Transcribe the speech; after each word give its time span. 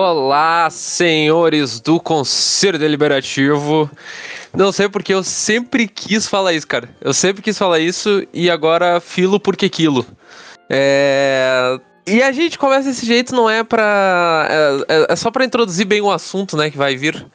Olá, 0.00 0.70
senhores 0.70 1.80
do 1.80 1.98
Conselho 1.98 2.78
Deliberativo. 2.78 3.90
Não 4.56 4.70
sei 4.70 4.88
porque 4.88 5.12
eu 5.12 5.24
sempre 5.24 5.88
quis 5.88 6.28
falar 6.28 6.52
isso, 6.52 6.68
cara. 6.68 6.88
Eu 7.00 7.12
sempre 7.12 7.42
quis 7.42 7.58
falar 7.58 7.80
isso 7.80 8.24
e 8.32 8.48
agora 8.48 9.00
filo 9.00 9.40
porque 9.40 9.68
quilo. 9.68 10.06
É... 10.70 11.80
E 12.06 12.22
a 12.22 12.30
gente 12.30 12.56
começa 12.56 12.88
desse 12.88 13.04
jeito, 13.04 13.34
não 13.34 13.50
é 13.50 13.64
pra. 13.64 14.46
É, 14.48 15.00
é, 15.00 15.06
é 15.14 15.16
só 15.16 15.32
pra 15.32 15.44
introduzir 15.44 15.84
bem 15.84 16.00
o 16.00 16.12
assunto, 16.12 16.56
né, 16.56 16.70
que 16.70 16.78
vai 16.78 16.94
vir. 16.94 17.26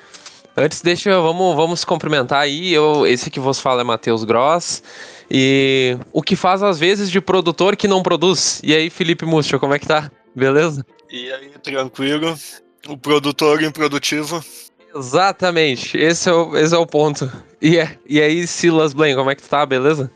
Antes, 0.55 0.82
deixa, 0.82 1.20
vamos, 1.20 1.58
vamos 1.58 1.82
se 1.82 1.86
cumprimentar 1.86 2.40
aí. 2.40 2.73
Eu, 2.73 3.05
esse 3.05 3.30
que 3.30 3.41
vos 3.41 3.59
fala 3.59 3.82
é 3.82 3.84
Matheus 3.84 4.23
Gross. 4.23 4.82
E 5.30 5.98
o 6.14 6.22
que 6.22 6.38
faz 6.38 6.64
às 6.64 6.80
vezes 6.80 7.12
de 7.12 7.20
produtor 7.20 7.76
que 7.76 7.90
não 7.90 8.02
produz. 8.02 8.62
E 8.64 8.73
aí, 8.73 8.90
Felipe 8.90 9.26
Múcio, 9.26 9.59
como 9.59 9.73
é 9.73 9.80
que 9.80 9.88
tá? 9.88 10.09
Beleza? 10.34 10.86
E 11.13 11.31
aí, 11.31 11.52
tranquilo? 11.62 12.35
O 12.88 12.98
produtor 12.98 13.62
improdutivo. 13.62 14.44
Exatamente, 14.95 15.95
esse 15.95 16.27
é 16.27 16.34
o, 16.34 16.58
esse 16.58 16.73
é 16.73 16.77
o 16.77 16.88
ponto. 16.88 17.31
E, 17.62 17.77
é, 17.77 17.99
e 18.09 18.20
aí, 18.20 18.48
Silas 18.48 18.95
Blaine, 18.95 19.16
como 19.16 19.30
é 19.30 19.35
que 19.35 19.44
tu 19.44 19.48
tá, 19.48 19.63
beleza? 19.63 20.12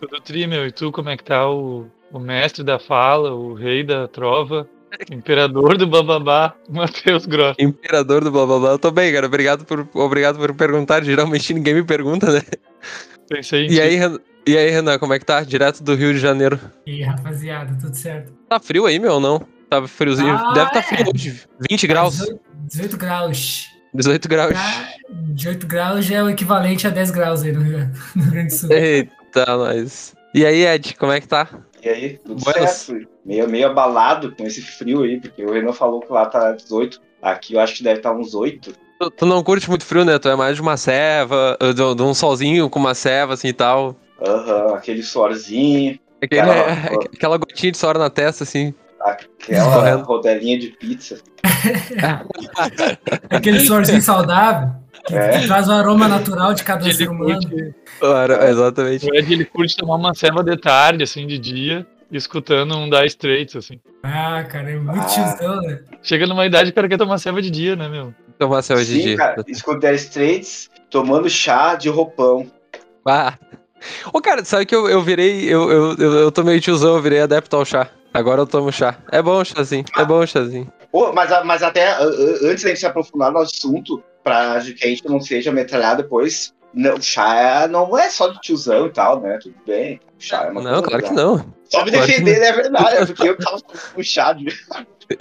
Tudo 0.00 0.18
tri, 0.22 0.46
meu. 0.46 0.66
E 0.66 0.72
tu, 0.72 0.90
como 0.90 1.10
é 1.10 1.16
que 1.18 1.24
tá 1.24 1.46
o, 1.46 1.86
o 2.10 2.18
mestre 2.18 2.64
da 2.64 2.78
fala, 2.78 3.34
o 3.34 3.52
rei 3.52 3.84
da 3.84 4.08
trova, 4.08 4.66
imperador 5.12 5.76
do 5.76 5.86
bababá, 5.86 6.56
Matheus 6.70 7.26
Gross? 7.26 7.56
Imperador 7.58 8.24
do 8.24 8.32
bababá, 8.32 8.70
eu 8.70 8.78
tô 8.78 8.90
bem, 8.90 9.12
cara. 9.12 9.26
Obrigado 9.26 9.66
por, 9.66 9.86
obrigado 9.92 10.38
por 10.38 10.54
perguntar. 10.54 11.04
Geralmente 11.04 11.52
ninguém 11.52 11.74
me 11.74 11.84
pergunta, 11.84 12.32
né? 12.32 12.40
Pensei 13.28 13.66
em 13.66 13.72
E 13.72 13.78
aí, 13.78 13.98
e 14.46 14.56
aí, 14.56 14.70
Renan, 14.70 14.98
como 14.98 15.12
é 15.12 15.18
que 15.18 15.26
tá? 15.26 15.42
Direto 15.42 15.82
do 15.82 15.94
Rio 15.94 16.14
de 16.14 16.18
Janeiro. 16.18 16.58
E 16.86 16.92
aí, 16.92 17.02
rapaziada, 17.02 17.76
tudo 17.78 17.94
certo? 17.94 18.32
Tá 18.48 18.58
frio 18.58 18.86
aí, 18.86 18.98
meu, 18.98 19.12
ou 19.12 19.20
não? 19.20 19.59
Tá 19.70 19.86
friozinho. 19.86 20.34
Ah, 20.34 20.52
Deve 20.52 20.70
tá 20.72 20.78
é. 20.80 20.82
frio 20.82 21.06
hoje. 21.14 21.40
20 21.70 21.86
graus. 21.86 22.16
18, 22.18 22.40
18 22.66 22.96
graus. 22.98 23.66
18 23.94 24.28
graus. 24.28 24.52
Ah, 24.56 24.88
18 25.08 25.66
graus 25.66 26.10
é 26.10 26.22
o 26.22 26.28
equivalente 26.28 26.86
a 26.86 26.90
10 26.90 27.10
graus 27.12 27.42
aí 27.42 27.52
no 27.52 27.62
Rio, 27.62 27.90
no 28.16 28.22
Rio 28.24 28.32
Grande 28.32 28.48
do 28.48 28.58
Sul. 28.58 28.72
Eita, 28.72 29.56
nós. 29.56 30.14
E 30.34 30.44
aí, 30.44 30.64
Ed, 30.64 30.94
como 30.96 31.12
é 31.12 31.20
que 31.20 31.26
tá? 31.28 31.48
E 31.82 31.88
aí, 31.88 32.18
tudo 32.24 32.42
Buenas. 32.44 32.70
certo. 32.70 33.08
Meio, 33.24 33.48
meio 33.48 33.66
abalado 33.68 34.34
com 34.34 34.44
esse 34.46 34.60
frio 34.62 35.02
aí, 35.02 35.20
porque 35.20 35.44
o 35.44 35.52
Renan 35.52 35.72
falou 35.72 36.00
que 36.00 36.12
lá 36.12 36.26
tá 36.26 36.52
18. 36.52 37.00
Aqui 37.22 37.54
eu 37.54 37.60
acho 37.60 37.74
que 37.76 37.82
deve 37.82 37.98
estar 38.00 38.12
uns 38.12 38.34
8. 38.34 38.72
Tu, 39.00 39.10
tu 39.10 39.26
não 39.26 39.42
curte 39.42 39.68
muito 39.68 39.84
frio, 39.84 40.04
né? 40.04 40.18
Tu 40.18 40.28
é 40.28 40.36
mais 40.36 40.56
de 40.56 40.62
uma 40.62 40.76
ceva, 40.76 41.56
de, 41.60 41.94
de 41.94 42.02
um 42.02 42.14
solzinho 42.14 42.68
com 42.70 42.78
uma 42.78 42.94
ceva, 42.94 43.34
assim 43.34 43.48
e 43.48 43.52
tal. 43.52 43.96
Aham, 44.24 44.74
aquele 44.74 45.02
suorzinho, 45.02 45.98
Aquele- 46.22 46.40
Aquela- 46.42 47.04
aquela 47.14 47.36
gotinha 47.38 47.72
de 47.72 47.78
suor 47.78 47.96
na 47.98 48.10
testa, 48.10 48.44
assim. 48.44 48.74
Aquela 49.00 49.74
Correndo. 49.74 50.04
rodelinha 50.04 50.58
de 50.58 50.68
pizza. 50.68 51.18
Aquele 53.30 53.60
sorzinho 53.60 54.00
saudável 54.02 54.70
que, 55.06 55.14
É. 55.14 55.46
traz 55.46 55.68
o 55.68 55.72
aroma 55.72 56.06
natural 56.08 56.54
de 56.54 56.62
cada 56.64 56.84
Ele 56.84 56.94
ser 56.94 57.08
humano. 57.08 57.40
curte, 57.40 57.74
Claro, 57.98 58.34
exatamente. 58.44 59.10
o 59.10 59.14
Ed 59.14 59.32
ele 59.32 59.44
curte 59.44 59.76
tomar 59.76 59.96
uma 59.96 60.14
ceva 60.14 60.42
de 60.44 60.56
tarde, 60.56 61.02
assim, 61.02 61.26
de 61.26 61.38
dia, 61.38 61.86
escutando 62.10 62.76
um 62.76 62.88
Dire 62.88 63.06
Straits, 63.06 63.56
assim. 63.56 63.80
Ah, 64.02 64.44
cara, 64.44 64.70
é 64.70 64.76
muito 64.76 65.00
Ah. 65.00 65.04
tiozão, 65.04 65.60
né? 65.62 65.80
Chega 66.02 66.26
numa 66.26 66.44
idade 66.46 66.70
o 66.70 66.74
cara 66.74 66.88
quer 66.88 66.98
tomar 66.98 67.18
ceva 67.18 67.40
de 67.42 67.50
dia, 67.50 67.76
né, 67.76 67.88
meu? 67.88 68.14
Tomar 68.38 68.62
ceva 68.62 68.80
de 68.84 68.92
Sim, 68.92 69.00
dia. 69.02 69.16
cara, 69.16 69.42
escutar 69.48 69.92
Straits 69.94 70.68
tomando 70.90 71.28
chá 71.28 71.74
de 71.74 71.88
roupão. 71.88 72.50
Ah. 73.06 73.34
Ô, 74.12 74.20
cara, 74.20 74.44
sabe 74.44 74.66
que 74.66 74.74
eu, 74.74 74.88
eu 74.88 75.02
virei. 75.02 75.44
Eu, 75.44 75.70
eu, 75.70 75.96
eu, 75.96 76.12
eu 76.14 76.32
tô 76.32 76.42
meio 76.42 76.60
tiozão, 76.60 76.96
eu 76.96 77.02
virei 77.02 77.20
adepto 77.20 77.56
ao 77.56 77.64
chá. 77.64 77.88
Agora 78.12 78.42
eu 78.42 78.46
tomo 78.46 78.72
chá. 78.72 78.96
É 79.10 79.22
bom 79.22 79.40
o 79.40 79.44
chazinho. 79.44 79.84
É 79.96 80.04
bom 80.04 80.20
o 80.20 80.26
chazinho. 80.26 80.70
Pô, 80.90 81.12
mas, 81.12 81.30
mas 81.44 81.62
até 81.62 81.92
antes 81.94 82.64
da 82.64 82.68
gente 82.70 82.80
se 82.80 82.86
aprofundar 82.86 83.30
no 83.30 83.38
assunto, 83.38 84.02
pra 84.24 84.60
que 84.60 84.84
a 84.84 84.88
gente 84.88 85.06
não 85.08 85.20
seja 85.20 85.52
metralhado 85.52 86.02
depois, 86.02 86.52
não, 86.74 87.00
chá 87.00 87.68
não 87.68 87.96
é 87.96 88.10
só 88.10 88.28
de 88.28 88.40
tiozão 88.40 88.86
e 88.86 88.90
tal, 88.90 89.20
né? 89.20 89.38
Tudo 89.40 89.54
bem. 89.66 90.00
Chá 90.18 90.44
é 90.44 90.50
uma 90.50 90.62
Não, 90.62 90.82
coisa 90.82 90.88
claro 90.88 91.04
que 91.04 91.12
não. 91.12 91.38
Só 91.70 91.84
me 91.84 91.90
Claro 91.92 92.06
defender, 92.06 92.42
é 92.42 92.52
verdade, 92.52 92.96
é 92.96 93.06
porque 93.06 93.28
eu 93.28 93.38
tava 93.38 93.60
com 93.94 94.02
chá 94.02 94.32
de. 94.32 94.46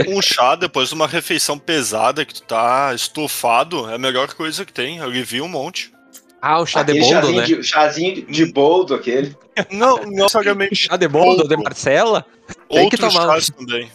Um 0.07 0.22
chá 0.22 0.55
depois 0.55 0.89
de 0.89 0.95
uma 0.95 1.07
refeição 1.07 1.57
pesada 1.57 2.25
que 2.25 2.34
tu 2.34 2.44
tá 2.44 2.91
estufado 2.94 3.89
é 3.89 3.95
a 3.95 4.00
melhor 4.00 4.34
coisa 4.34 4.66
que 4.66 4.73
tem. 4.73 5.00
Alivia 5.00 5.44
um 5.44 5.47
monte. 5.47 5.91
Ah, 6.41 6.59
o 6.61 6.66
chá 6.66 6.83
de 6.83 6.91
aquele 6.94 7.05
boldo, 7.05 7.22
chazinho 7.27 7.41
né? 7.41 7.45
de, 7.45 7.63
chazinho 7.63 8.25
de 8.27 8.45
boldo, 8.53 8.94
aquele. 8.95 9.35
Não, 9.72 9.97
não 9.97 10.05
necessariamente 10.11 10.75
Chá 10.75 10.95
de 10.95 11.07
boldo, 11.07 11.44
de 11.44 11.50
boldo. 11.50 11.63
Marcela? 11.63 12.25
Tem 12.69 12.88
que 12.89 12.95
Outros 12.95 13.13
tomar. 13.13 13.27
chás 13.27 13.50
também. 13.50 13.89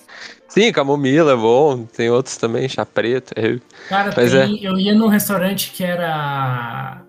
Sim, 0.46 0.70
camomila 0.72 1.32
é 1.32 1.36
bom. 1.36 1.84
Tem 1.86 2.10
outros 2.10 2.36
também, 2.36 2.68
chá 2.68 2.84
preto. 2.84 3.32
é. 3.34 3.58
Cara, 3.88 4.12
Mas 4.14 4.30
tem- 4.30 4.62
eu 4.62 4.78
ia 4.78 4.94
num 4.94 5.08
restaurante 5.08 5.70
que 5.72 5.82
era. 5.82 7.00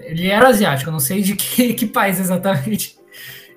Ele 0.00 0.26
era 0.28 0.48
asiático, 0.48 0.88
eu 0.88 0.92
não 0.92 1.00
sei 1.00 1.20
de 1.20 1.36
que, 1.36 1.74
que 1.74 1.86
país 1.86 2.18
exatamente. 2.18 2.96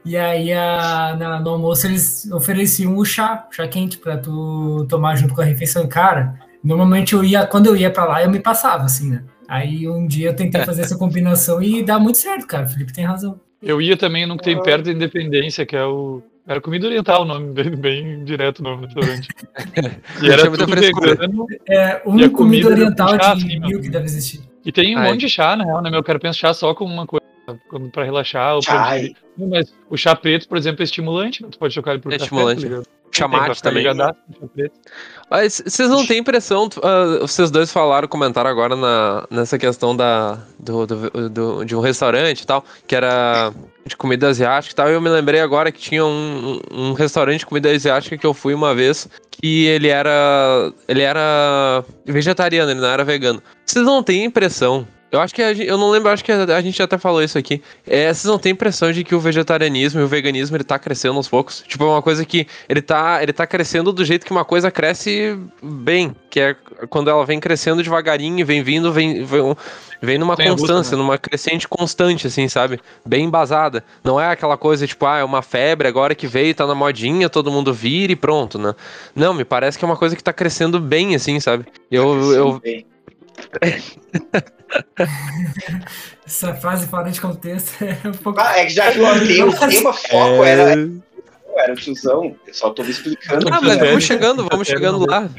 E 0.03 0.17
aí, 0.17 0.51
a- 0.51 1.15
na- 1.17 1.39
no 1.39 1.51
almoço, 1.51 1.87
eles 1.87 2.29
ofereciam 2.31 2.97
o 2.97 3.05
chá, 3.05 3.47
chá 3.51 3.67
quente, 3.67 3.97
pra 3.97 4.17
tu 4.17 4.85
tomar 4.89 5.15
junto 5.15 5.33
com 5.33 5.41
a 5.41 5.45
refeição. 5.45 5.87
Cara, 5.87 6.35
normalmente 6.63 7.13
eu 7.13 7.23
ia, 7.23 7.45
quando 7.47 7.67
eu 7.67 7.75
ia 7.75 7.89
pra 7.89 8.03
lá, 8.05 8.21
eu 8.21 8.29
me 8.29 8.39
passava, 8.39 8.83
assim, 8.83 9.09
né? 9.11 9.23
Aí 9.51 9.85
um 9.85 10.07
dia 10.07 10.29
eu 10.29 10.33
tentei 10.33 10.63
fazer 10.63 10.83
essa 10.83 10.97
combinação 10.97 11.61
e 11.61 11.83
dá 11.83 11.99
muito 11.99 12.17
certo, 12.17 12.47
cara. 12.47 12.63
O 12.63 12.69
Felipe 12.69 12.93
tem 12.93 13.03
razão. 13.03 13.37
Eu 13.61 13.81
ia 13.81 13.97
também 13.97 14.25
num 14.25 14.37
que 14.37 14.45
tem 14.45 14.63
perto 14.63 14.85
da 14.85 14.93
Independência, 14.93 15.65
que 15.65 15.75
é 15.75 15.83
o. 15.83 16.21
Era 16.47 16.61
Comida 16.61 16.87
Oriental 16.87 17.23
o 17.23 17.25
nome, 17.25 17.51
bem, 17.51 17.75
bem 17.75 18.23
direto 18.23 18.59
o 18.59 18.63
nome 18.63 18.87
do 18.87 19.01
restaurante. 19.01 19.27
E 20.23 20.29
era 20.29 20.49
tudo 20.49 20.65
vegano. 20.67 21.45
É, 21.67 22.01
um 22.05 22.11
a 22.15 22.29
comida, 22.29 22.29
comida 22.29 22.69
oriental 22.69 23.09
com 23.09 23.21
chá, 23.21 23.33
de 23.33 23.45
assim, 23.45 23.59
mil 23.59 23.81
que 23.81 23.89
deve 23.89 24.05
existir. 24.05 24.39
E 24.65 24.71
tem 24.71 24.95
um 24.95 24.99
Ai. 24.99 25.09
monte 25.09 25.19
de 25.19 25.29
chá, 25.29 25.53
na 25.57 25.65
real, 25.65 25.81
né, 25.81 25.89
meu? 25.89 25.99
Eu 25.99 26.03
quero 26.03 26.19
pensar 26.19 26.39
chá 26.39 26.53
só 26.53 26.73
como 26.73 26.93
uma 26.93 27.05
coisa 27.05 27.20
pra 27.91 28.03
relaxar. 28.03 28.55
Ou 28.55 28.61
pra 28.61 28.73
Chai. 28.73 29.13
Não, 29.37 29.47
mas 29.49 29.73
o 29.89 29.97
chá 29.97 30.15
preto, 30.15 30.47
por 30.47 30.57
exemplo, 30.57 30.81
é 30.81 30.85
estimulante. 30.85 31.41
né? 31.43 31.49
Tu 31.51 31.57
pode 31.57 31.73
chocar 31.73 31.93
ele 31.93 32.01
por 32.03 32.09
É 32.11 32.15
café, 32.17 32.23
estimulante. 32.25 32.67
tá? 32.69 32.81
Chamate 33.13 33.45
pra 33.45 33.55
também. 33.55 33.79
ligadaço. 33.83 34.15
Mas 35.29 35.61
vocês 35.65 35.89
não 35.89 36.05
têm 36.05 36.19
impressão, 36.19 36.69
ah, 36.81 37.19
vocês 37.21 37.51
dois 37.51 37.71
falaram, 37.71 38.07
comentaram 38.07 38.49
agora 38.49 38.75
na, 38.75 39.25
nessa 39.29 39.57
questão 39.57 39.95
da, 39.95 40.39
do, 40.57 40.85
do- 40.87 41.29
do- 41.29 41.65
de 41.65 41.75
um 41.75 41.81
restaurante 41.81 42.41
e 42.41 42.47
tal, 42.47 42.63
que 42.87 42.95
era 42.95 43.51
de 43.85 43.97
comida 43.97 44.29
asiática 44.29 44.71
e 44.71 44.75
tal, 44.75 44.89
e 44.89 44.93
eu 44.93 45.01
me 45.01 45.09
lembrei 45.09 45.41
agora 45.41 45.71
que 45.73 45.79
tinha 45.81 46.05
um, 46.05 46.61
um, 46.71 46.89
um 46.89 46.93
restaurante 46.93 47.39
de 47.39 47.45
comida 47.45 47.69
asiática 47.69 48.17
que 48.17 48.25
eu 48.25 48.33
fui 48.33 48.53
uma 48.53 48.73
vez, 48.73 49.09
que 49.29 49.65
ele 49.65 49.89
era, 49.89 50.71
ele 50.87 51.01
era 51.01 51.83
vegetariano, 52.05 52.71
ele 52.71 52.79
não 52.79 52.87
era 52.89 53.03
vegano. 53.03 53.41
Vocês 53.65 53.83
não 53.85 54.01
têm 54.03 54.23
impressão, 54.23 54.87
eu 55.11 55.19
acho 55.19 55.35
que, 55.35 55.41
a 55.41 55.51
eu 55.51 55.77
não 55.77 55.89
lembro, 55.89 56.09
acho 56.09 56.23
que 56.23 56.31
a, 56.31 56.43
a 56.43 56.61
gente 56.61 56.81
até 56.81 56.97
falou 56.97 57.21
isso 57.21 57.37
aqui, 57.37 57.61
é, 57.85 58.13
vocês 58.13 58.23
não 58.23 58.39
têm 58.39 58.53
impressão 58.53 58.91
de 58.91 59.03
que 59.03 59.13
o 59.13 59.19
vegetarianismo 59.19 59.99
e 59.99 60.03
o 60.03 60.07
veganismo, 60.07 60.55
ele 60.55 60.63
tá 60.63 60.79
crescendo 60.79 61.17
aos 61.17 61.27
poucos? 61.27 61.63
Tipo, 61.67 61.83
é 61.83 61.87
uma 61.87 62.01
coisa 62.01 62.25
que 62.25 62.47
ele 62.69 62.81
tá, 62.81 63.21
ele 63.21 63.33
tá 63.33 63.45
crescendo 63.45 63.91
do 63.91 64.05
jeito 64.05 64.25
que 64.25 64.31
uma 64.31 64.45
coisa 64.45 64.71
cresce 64.71 65.37
bem, 65.61 66.15
que 66.29 66.39
é 66.39 66.55
quando 66.89 67.09
ela 67.09 67.25
vem 67.25 67.39
crescendo 67.39 67.83
devagarinho, 67.83 68.45
vem 68.45 68.63
vindo, 68.63 68.91
vem, 68.93 69.25
vem, 69.25 69.55
vem 70.01 70.17
numa 70.17 70.33
abuso, 70.33 70.55
constância, 70.55 70.95
né? 70.95 71.03
numa 71.03 71.17
crescente 71.17 71.67
constante, 71.67 72.27
assim, 72.27 72.47
sabe? 72.47 72.79
Bem 73.05 73.25
embasada. 73.25 73.83
Não 74.03 74.19
é 74.19 74.29
aquela 74.29 74.57
coisa 74.57 74.87
tipo, 74.87 75.05
ah, 75.05 75.17
é 75.17 75.23
uma 75.23 75.41
febre 75.41 75.87
agora 75.87 76.15
que 76.15 76.25
veio, 76.25 76.55
tá 76.55 76.65
na 76.65 76.73
modinha, 76.73 77.29
todo 77.29 77.51
mundo 77.51 77.73
vira 77.73 78.13
e 78.13 78.15
pronto, 78.15 78.57
né? 78.57 78.73
Não, 79.13 79.33
me 79.33 79.43
parece 79.43 79.77
que 79.77 79.83
é 79.83 79.87
uma 79.87 79.97
coisa 79.97 80.15
que 80.15 80.23
tá 80.23 80.31
crescendo 80.31 80.79
bem, 80.79 81.15
assim, 81.15 81.39
sabe? 81.39 81.65
Eu, 81.91 82.33
eu, 82.33 82.59
Bem, 82.59 82.85
Essa 86.25 86.53
frase 86.55 86.87
fora 86.87 87.09
de 87.11 87.19
contexto 87.19 87.83
é 87.83 88.07
um 88.07 88.11
pouco. 88.13 88.39
Ah, 88.39 88.57
é 88.59 88.65
que 88.65 88.73
já 88.73 88.91
que 88.91 88.99
o 88.99 89.27
tema, 89.27 89.51
o 89.51 89.67
tema 89.69 89.93
foco 89.93 90.43
É. 90.43 90.49
era, 90.49 90.89
era 91.57 91.73
o 91.73 91.75
tiozão, 91.75 92.35
eu 92.47 92.53
só 92.53 92.69
tô 92.69 92.83
me 92.83 92.91
explicando. 92.91 93.47
Ah, 93.51 93.59
mas 93.61 93.77
É, 93.77 93.85
vamos 93.85 94.03
chegando, 94.03 94.47
vamos 94.49 94.67
é, 94.69 94.71
chegando 94.71 95.05
lá. 95.05 95.29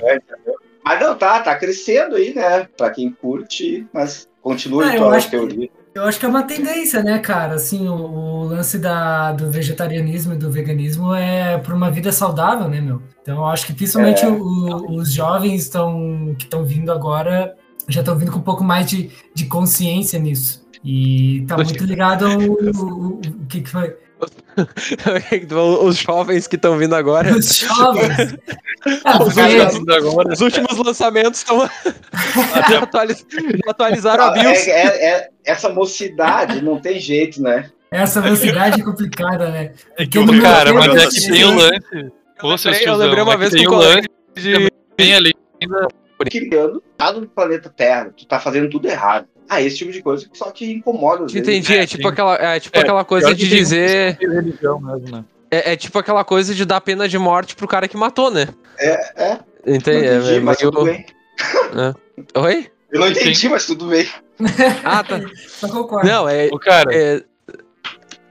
Mas 0.84 1.00
não, 1.00 1.14
tá, 1.16 1.40
tá 1.40 1.54
crescendo 1.56 2.16
aí, 2.16 2.34
né? 2.34 2.66
Pra 2.76 2.90
quem 2.90 3.10
curte, 3.12 3.86
mas 3.92 4.28
continue 4.42 4.84
Ah, 4.84 4.94
eu 4.94 5.02
tua 5.02 5.16
acho 5.16 5.30
que- 5.30 5.36
teoria. 5.36 5.70
Eu 5.94 6.04
acho 6.04 6.18
que 6.18 6.24
é 6.24 6.28
uma 6.28 6.42
tendência, 6.44 7.02
né, 7.02 7.18
cara? 7.18 7.54
Assim, 7.56 7.86
o, 7.86 7.92
o 7.92 8.44
lance 8.44 8.78
da, 8.78 9.32
do 9.32 9.50
vegetarianismo 9.50 10.32
e 10.32 10.36
do 10.38 10.50
veganismo 10.50 11.14
é 11.14 11.58
por 11.58 11.74
uma 11.74 11.90
vida 11.90 12.10
saudável, 12.10 12.66
né, 12.66 12.80
meu? 12.80 13.02
Então, 13.20 13.36
eu 13.36 13.44
acho 13.44 13.66
que 13.66 13.74
principalmente 13.74 14.24
É. 14.24 14.28
o- 14.28 14.90
os 14.96 15.12
jovens 15.12 15.60
estão 15.64 16.34
que 16.38 16.44
estão 16.44 16.64
vindo 16.64 16.90
agora 16.90 17.54
já 17.88 18.00
estão 18.00 18.16
vindo 18.18 18.32
com 18.32 18.38
um 18.38 18.42
pouco 18.42 18.62
mais 18.64 18.86
de, 18.86 19.10
de 19.34 19.46
consciência 19.46 20.18
nisso. 20.18 20.62
E 20.84 21.44
tá 21.46 21.56
muito 21.56 21.84
ligado 21.84 22.26
ao 22.26 22.38
o, 22.40 23.20
o 23.20 23.46
que, 23.48 23.60
que 23.60 23.68
foi. 23.70 23.96
Os 25.84 25.96
jovens 25.96 26.46
que 26.46 26.56
estão 26.56 26.76
vindo 26.76 26.94
agora. 26.94 27.34
Os 27.36 27.56
jovens. 27.58 28.36
Ah, 29.04 29.18
Os 29.22 29.36
últimos- 29.36 29.88
agora. 29.96 30.32
Os 30.32 30.40
últimos 30.40 30.76
lançamentos 30.78 31.40
estão. 31.40 31.68
já, 32.70 32.78
atualiz- 32.82 33.24
já 33.30 33.70
atualizaram 33.70 34.24
a 34.24 34.28
Ah, 34.28 34.30
BIOS. 34.32 34.68
é- 34.68 34.70
é- 34.70 35.06
é- 35.14 35.28
essa 35.44 35.68
mocidade 35.68 36.62
não 36.62 36.78
tem 36.80 36.98
jeito, 37.00 37.40
né? 37.42 37.70
essa 37.90 38.20
velocidade 38.22 38.80
é 38.80 38.84
complicada, 38.84 39.50
né? 39.50 39.72
É 39.98 40.06
que 40.06 40.18
o 40.18 40.40
Cara, 40.40 40.72
mas 40.72 40.94
é 40.94 41.06
que 41.08 41.30
tem 41.30 41.44
o 41.44 41.54
lance. 41.54 42.12
Ô, 42.42 42.56
seus 42.56 42.74
lembrei- 42.76 42.88
eu 42.88 42.96
lembrei 42.96 43.22
uma 43.22 43.32
é 43.32 43.34
que 43.34 43.40
vez 43.40 43.52
tem 43.52 43.64
com 43.66 43.74
o 43.74 43.76
um 43.76 43.80
lance 43.80 44.08
de. 44.36 44.70
tem 44.96 45.14
ali 45.14 45.32
ainda 45.60 45.88
criando 46.30 46.82
tá 46.96 47.12
no 47.12 47.26
planeta 47.26 47.68
Terra, 47.68 48.12
tu 48.16 48.26
tá 48.26 48.38
fazendo 48.40 48.68
tudo 48.70 48.86
errado. 48.88 49.26
Ah, 49.48 49.60
esse 49.60 49.76
tipo 49.78 49.92
de 49.92 50.02
coisa 50.02 50.28
que 50.28 50.36
só 50.38 50.50
te 50.50 50.64
incomoda. 50.70 51.24
às. 51.24 51.34
Entendi, 51.34 51.74
é 51.74 51.82
É, 51.82 51.86
tipo 51.86 52.02
sim. 52.04 52.08
aquela, 52.08 52.34
é 52.36 52.60
tipo 52.60 52.76
É, 52.76 52.80
aquela 52.80 53.04
coisa 53.04 53.34
de 53.34 53.48
dizer. 53.48 54.16
religião 54.20 54.80
mesmo, 54.80 55.16
né? 55.16 55.24
É, 55.50 55.72
é 55.72 55.76
tipo 55.76 55.98
aquela 55.98 56.24
coisa 56.24 56.54
de 56.54 56.64
dar 56.64 56.80
pena 56.80 57.06
de 57.08 57.18
morte 57.18 57.54
pro 57.54 57.68
cara 57.68 57.86
que 57.86 57.96
matou, 57.96 58.30
né? 58.30 58.48
É, 58.78 59.24
é. 59.24 59.38
Não 59.66 59.74
Entendi. 59.76 60.06
entendi, 60.06 60.34
é, 60.36 60.40
mas 60.40 60.58
meio- 60.58 60.70
tudo 60.72 60.84
bem. 60.84 61.04
Oi? 62.34 62.66
Eu 62.90 63.00
não 63.00 63.08
entendi, 63.08 63.48
mas 63.48 63.66
tudo 63.66 63.86
bem. 63.86 64.06
Ah, 64.84 65.02
tá. 65.04 65.20
Só 65.46 65.68
concordo. 65.68 66.06
Não, 66.08 66.28
é. 66.28 66.48
Ô, 66.52 66.58
cara, 66.58 66.94
é 66.94 67.22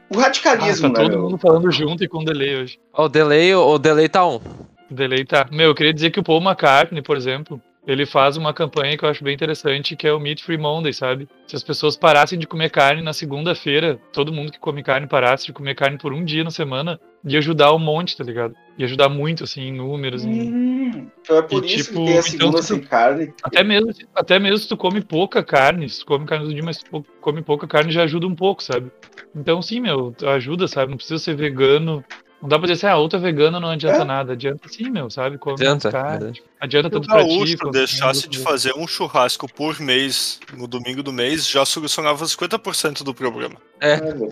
O 0.09 0.19
ah, 0.19 0.23
radicalismo, 0.23 0.91
tá 0.91 0.99
né? 1.03 1.05
todo 1.05 1.11
meu? 1.17 1.21
mundo 1.29 1.37
falando 1.37 1.71
junto 1.71 2.03
e 2.03 2.07
com 2.07 2.23
delay 2.23 2.55
hoje. 2.61 2.79
o 2.93 3.07
delay, 3.07 3.53
o 3.55 3.77
delay 3.77 4.09
tá 4.09 4.25
on. 4.25 4.41
O 4.89 4.93
delay 4.93 5.23
tá. 5.23 5.47
Meu, 5.51 5.67
eu 5.67 5.75
queria 5.75 5.93
dizer 5.93 6.11
que 6.11 6.19
o 6.19 6.23
Paul 6.23 6.41
McCartney, 6.41 7.01
por 7.01 7.15
exemplo, 7.15 7.61
ele 7.87 8.05
faz 8.05 8.37
uma 8.37 8.53
campanha 8.53 8.97
que 8.97 9.03
eu 9.03 9.09
acho 9.09 9.23
bem 9.23 9.33
interessante, 9.33 9.95
que 9.95 10.07
é 10.07 10.13
o 10.13 10.19
Meat 10.19 10.43
Free 10.43 10.57
Monday, 10.57 10.93
sabe? 10.93 11.27
Se 11.47 11.55
as 11.55 11.63
pessoas 11.63 11.97
parassem 11.97 12.37
de 12.37 12.45
comer 12.47 12.69
carne 12.69 13.01
na 13.01 13.13
segunda-feira, 13.13 13.99
todo 14.13 14.31
mundo 14.31 14.51
que 14.51 14.59
come 14.59 14.83
carne 14.83 15.07
parasse 15.07 15.45
de 15.47 15.53
comer 15.53 15.75
carne 15.75 15.97
por 15.97 16.13
um 16.13 16.23
dia 16.23 16.43
na 16.43 16.51
semana, 16.51 16.99
ia 17.25 17.39
ajudar 17.39 17.73
um 17.73 17.79
monte, 17.79 18.15
tá 18.15 18.23
ligado? 18.23 18.55
Ia 18.77 18.85
ajudar 18.85 19.09
muito, 19.09 19.43
assim, 19.43 19.61
em 19.63 19.71
números, 19.73 20.23
em 20.25 20.31
Hum, 20.31 21.07
então 21.21 21.37
é 21.37 21.41
por 21.41 21.63
E, 21.63 21.67
isso 21.67 21.85
tipo, 21.85 21.99
que 21.99 22.05
tem 22.05 22.17
a 22.17 22.19
então 22.19 22.23
segunda 22.23 22.57
tu- 22.57 22.63
sem 22.63 22.81
carne. 22.81 23.33
Até 23.43 23.63
mesmo, 23.63 23.91
até 24.15 24.39
mesmo 24.39 24.57
se 24.59 24.67
tu 24.67 24.77
come 24.77 25.01
pouca 25.01 25.43
carne, 25.43 25.89
se 25.89 25.99
tu 26.01 26.05
come 26.05 26.25
carne 26.25 26.45
todo 26.45 26.53
dia, 26.53 26.63
mas 26.63 26.77
se 26.77 26.83
tu 26.85 27.03
come 27.19 27.41
pouca 27.41 27.67
carne 27.67 27.91
já 27.91 28.03
ajuda 28.03 28.27
um 28.27 28.35
pouco, 28.35 28.61
sabe? 28.61 28.91
Então 29.35 29.61
sim, 29.61 29.79
meu, 29.79 30.13
ajuda, 30.27 30.67
sabe? 30.67 30.91
Não 30.91 30.97
precisa 30.97 31.17
ser 31.19 31.35
vegano. 31.35 32.03
Não 32.41 32.49
dá 32.49 32.57
pra 32.57 32.67
dizer 32.67 32.85
assim, 32.87 32.93
ah, 32.93 32.97
outra 32.97 33.19
vegana 33.19 33.59
não 33.59 33.69
adianta 33.69 34.01
É. 34.01 34.03
nada. 34.05 34.33
Adianta 34.33 34.67
sim, 34.67 34.89
meu, 34.89 35.09
sabe? 35.09 35.37
Come 35.37 35.53
Adianta, 35.59 35.91
mais 35.91 36.03
carne. 36.03 36.17
verdade. 36.19 36.43
Adianta 36.59 36.89
Se 36.89 36.95
o 36.95 36.99
tanto 37.01 37.07
pra 37.11 37.23
ti. 37.23 37.57
quanto 37.57 37.71
deixasse 37.71 38.27
de 38.27 38.37
outro. 38.39 38.51
fazer 38.51 38.73
um 38.75 38.87
churrasco 38.87 39.47
por 39.53 39.79
mês 39.79 40.39
no 40.57 40.67
domingo 40.67 41.03
do 41.03 41.13
mês, 41.13 41.47
já 41.47 41.63
solucionava 41.65 42.25
50% 42.25 43.03
do 43.03 43.13
problema. 43.13 43.55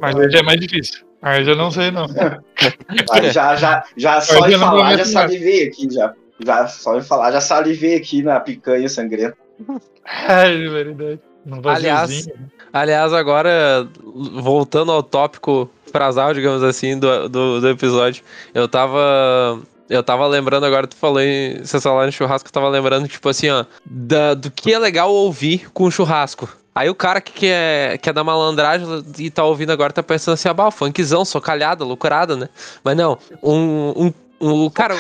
Mas 0.02 0.16
aí 0.16 0.32
já 0.32 0.40
é 0.40 0.44
mais 0.44 0.60
difícil. 0.60 1.06
Aí 1.22 1.44
já 1.44 1.54
não 1.54 1.70
sei, 1.70 1.92
não. 1.92 2.08
Já, 3.34 3.56
já, 3.56 3.84
já 3.98 4.22
só 4.22 4.40
Mas 4.40 4.52
não 4.54 4.60
falar, 4.60 4.98
já 4.98 5.06
salivei 5.06 5.68
aqui, 5.68 5.88
já. 5.94 6.14
Já 6.44 6.68
só 6.68 6.98
em 6.98 7.02
falar, 7.04 7.32
já 7.32 7.42
salivei 7.42 7.96
aqui 7.96 8.24
na 8.24 8.40
picanha 8.40 8.88
sangrenta. 8.90 9.38
Ai, 10.06 10.66
é 10.66 10.70
verdade. 10.70 11.20
Aliás, 11.46 12.02
vaziozinho. 12.10 12.50
Aliás, 12.72 13.14
agora, 13.14 13.88
voltando 14.04 14.92
ao 14.92 15.02
tópico 15.02 15.70
frasal, 15.92 16.34
digamos 16.34 16.62
assim, 16.64 16.98
do, 17.00 17.28
do, 17.30 17.62
do 17.62 17.70
episódio, 17.70 18.24
eu 18.54 18.68
tava. 18.68 19.60
Eu 19.90 20.04
tava 20.04 20.28
lembrando 20.28 20.66
agora, 20.66 20.86
tu 20.86 20.96
falou 20.96 21.20
em. 21.20 21.60
Você 21.64 21.82
falou 21.82 22.08
em 22.08 22.12
churrasco, 22.12 22.48
eu 22.48 22.52
tava 22.54 22.70
lembrando, 22.70 23.08
tipo 23.08 23.28
assim, 23.28 23.50
ó, 23.50 23.66
da- 23.84 24.36
do 24.36 24.52
que 24.52 24.72
é 24.72 24.78
legal 24.78 25.12
ouvir 25.12 25.68
com 25.74 25.90
churrasco. 25.90 26.48
Aí 26.76 26.88
o 26.90 26.96
cara 26.96 27.20
que 27.20 27.34
quer, 27.34 27.98
que 27.98 28.08
é 28.10 28.14
da 28.14 28.24
malandragem 28.24 28.88
e 29.18 29.32
tá 29.32 29.44
ouvindo 29.44 29.72
agora 29.72 29.92
tá 29.92 30.04
pensando 30.04 30.36
assim, 30.36 30.48
ah, 30.48 30.54
bah, 30.54 30.70
funkzão, 30.70 31.26
socalhada, 31.26 31.84
loucurada, 31.84 32.36
né? 32.38 32.48
Mas 32.84 32.96
não, 32.96 33.18
um. 33.42 34.14
um, 34.40 34.66
um 34.66 34.70
cara, 34.70 34.94
um? 34.96 35.00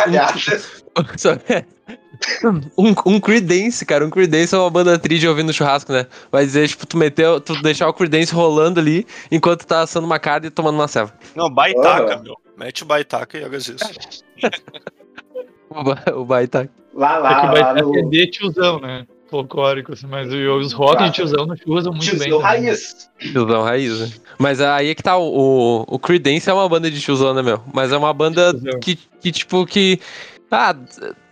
Um, 2.77 2.93
um 3.05 3.19
Creedence, 3.19 3.85
cara. 3.85 4.05
Um 4.05 4.09
Creedence 4.09 4.53
é 4.53 4.57
uma 4.57 4.69
banda 4.69 4.97
tri 4.99 5.19
de 5.19 5.27
ouvindo 5.27 5.53
churrasco, 5.53 5.91
né? 5.91 6.05
Vai 6.31 6.45
dizer, 6.45 6.67
tipo, 6.67 6.85
tu 6.85 6.97
meteu, 6.97 7.39
tu 7.39 7.61
deixar 7.61 7.87
o 7.87 7.93
Creedence 7.93 8.33
rolando 8.33 8.79
ali 8.79 9.05
enquanto 9.31 9.65
tá 9.65 9.81
assando 9.81 10.05
uma 10.05 10.19
carne 10.19 10.47
e 10.47 10.51
tomando 10.51 10.75
uma 10.75 10.87
ceva. 10.87 11.13
Não, 11.35 11.49
baitaca, 11.49 12.15
Aham. 12.15 12.23
meu. 12.23 12.35
Mete 12.57 12.83
baitaca 12.85 13.37
e 13.37 13.43
hagas 13.43 13.67
isso. 13.67 13.85
O, 15.69 15.83
ba- 15.83 16.03
o 16.15 16.25
baita. 16.25 16.67
Lá, 16.95 17.17
É 17.17 17.19
que 17.19 17.45
lá, 17.45 17.51
vai 17.51 17.61
lá 17.61 17.73
no 17.75 17.95
é 17.95 18.01
de 18.01 18.27
tiozão, 18.31 18.79
né? 18.79 19.05
Folclórico, 19.29 19.93
assim, 19.93 20.07
mas 20.07 20.27
os 20.33 20.73
rock 20.73 21.03
de 21.03 21.11
tiozão 21.11 21.45
no 21.45 21.55
churras 21.55 21.83
são 21.83 21.93
muito 21.93 22.09
bem. 22.17 22.29
tiozão 22.29 22.41
também. 22.41 22.63
raiz. 22.65 23.09
Tiozão 23.19 23.61
raiz, 23.61 23.99
né? 23.99 24.09
Mas 24.39 24.59
aí 24.59 24.89
é 24.89 24.95
que 24.95 25.03
tá, 25.03 25.15
o, 25.19 25.85
o 25.87 25.99
Creedence 25.99 26.49
é 26.49 26.53
uma 26.53 26.67
banda 26.67 26.89
de 26.89 26.99
tiozão, 26.99 27.35
né, 27.35 27.43
meu? 27.43 27.61
Mas 27.71 27.91
é 27.91 27.97
uma 27.97 28.11
banda 28.11 28.51
Tiozão. 28.51 28.79
que, 28.79 28.95
que, 29.21 29.31
tipo, 29.31 29.63
que. 29.67 29.99
Ah, 30.49 30.75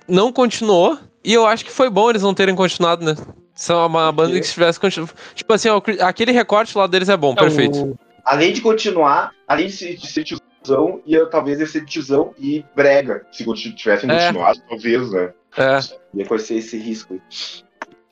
não 0.07 0.31
continuou. 0.31 0.97
E 1.23 1.33
eu 1.33 1.45
acho 1.45 1.65
que 1.65 1.71
foi 1.71 1.89
bom 1.89 2.09
eles 2.09 2.21
não 2.21 2.33
terem 2.33 2.55
continuado, 2.55 3.03
né? 3.03 3.15
São 3.53 3.85
uma 3.87 4.11
banda 4.11 4.39
que 4.39 4.45
se 4.45 4.53
tivesse 4.53 4.79
continuado. 4.79 5.13
Tipo 5.35 5.53
assim, 5.53 5.67
ó, 5.69 5.81
aquele 6.01 6.31
recorte 6.31 6.77
lá 6.77 6.87
deles 6.87 7.09
é 7.09 7.17
bom, 7.17 7.33
É, 7.33 7.35
perfeito. 7.35 7.77
o- 7.83 7.99
Além 8.23 8.53
de 8.53 8.61
continuar, 8.61 9.31
além 9.47 9.67
de 9.67 9.73
ser, 9.73 9.95
de 9.95 10.07
ser 10.07 10.23
tiozão, 10.23 11.01
ia 11.05 11.25
talvez 11.27 11.59
ia 11.59 11.65
ser 11.65 11.85
tiozão 11.85 12.33
e 12.37 12.63
brega. 12.75 13.25
Se 13.31 13.43
tivessem 13.73 14.09
É. 14.11 14.27
continuado, 14.27 14.59
talvez, 14.69 15.11
né? 15.11 15.33
É. 15.57 15.79
Ia 16.13 16.25
conhecer 16.25 16.55
esse 16.55 16.77
risco 16.77 17.13
aí. 17.13 17.21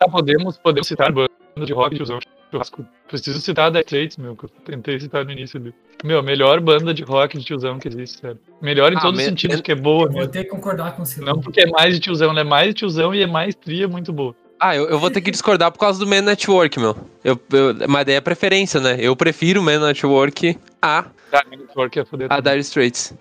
Podemos, 0.09 0.57
podemos 0.57 0.87
citar 0.87 1.11
bandas 1.11 1.29
de 1.65 1.73
rock 1.73 1.95
tiozão 1.95 2.19
churrasco. 2.55 2.85
Preciso 3.07 3.39
citar 3.41 3.67
a 3.67 3.69
Death 3.69 3.85
States, 3.87 4.17
meu, 4.17 4.35
que 4.35 4.45
eu 4.45 4.49
tentei 4.65 4.99
citar 4.99 5.23
no 5.25 5.31
início 5.31 5.59
ali. 5.59 5.73
Meu, 6.03 6.19
a 6.19 6.23
melhor 6.23 6.59
banda 6.59 6.93
de 6.93 7.03
rock 7.03 7.37
de 7.37 7.45
tiozão 7.45 7.77
que 7.79 7.87
existe, 7.87 8.19
sério. 8.19 8.39
Melhor 8.61 8.91
em 8.93 8.97
Ah, 8.97 9.01
todos 9.01 9.19
os 9.19 9.25
sentidos, 9.25 9.61
que 9.61 9.71
é 9.71 9.75
boa, 9.75 10.03
Eu 10.05 10.09
vou 10.11 10.17
mesmo. 10.19 10.31
ter 10.31 10.43
que 10.43 10.49
concordar 10.49 10.95
com 10.95 11.05
você. 11.05 11.21
Não 11.21 11.39
porque 11.39 11.61
é 11.61 11.67
mais 11.67 11.93
de 11.93 11.99
tiozão, 11.99 12.29
ela 12.31 12.41
é 12.41 12.43
mais 12.43 12.67
de 12.69 12.73
tiozão 12.75 13.13
e 13.13 13.21
é 13.21 13.27
mais 13.27 13.55
tria, 13.55 13.87
muito 13.87 14.11
boa. 14.13 14.35
Ah, 14.59 14.75
eu, 14.75 14.87
eu 14.89 14.97
vou 14.99 15.11
ter 15.11 15.19
que 15.21 15.31
discordar 15.31 15.71
por 15.71 15.79
causa 15.79 15.99
do 15.99 16.07
Man 16.07 16.21
Network, 16.21 16.79
meu. 16.79 16.95
Eu, 17.23 17.39
eu- 17.51 17.87
mas 17.89 18.05
daí 18.05 18.15
é 18.15 18.21
preferência, 18.21 18.79
né? 18.79 18.95
Eu 18.99 19.15
prefiro 19.15 19.59
o 19.59 19.63
Man 19.63 19.79
Network 19.79 20.57
a, 20.81 21.05
Tá, 21.31 21.43
Network 21.49 21.99
é 21.99 22.05
foder. 22.05 22.27
a 22.31 22.37
também. 22.37 22.51
Dire 22.53 22.61
Straits. 22.61 23.13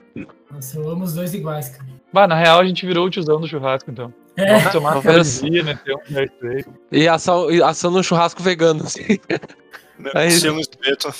Nossa, 0.50 0.78
eu 0.78 0.88
amo 0.88 1.02
os 1.04 1.14
dois 1.14 1.34
iguais, 1.34 1.68
cara. 1.70 1.84
Bah, 2.12 2.28
na 2.28 2.36
real 2.36 2.60
a 2.60 2.64
gente 2.64 2.86
virou 2.86 3.06
o 3.06 3.10
tiozão 3.10 3.40
do 3.40 3.48
churrasco, 3.48 3.90
então. 3.90 4.14
É, 4.36 4.68
tomar 4.70 4.96
uma 4.98 5.10
um 5.10 5.22
Straits. 5.22 6.66
E 6.90 7.06
assar- 7.08 7.38
assando 7.64 7.98
um 7.98 8.02
churrasco 8.02 8.42
vegano, 8.42 8.84
assim. 8.84 9.18
Melancia 9.98 10.52
no 10.52 10.60
espeto. 10.60 11.14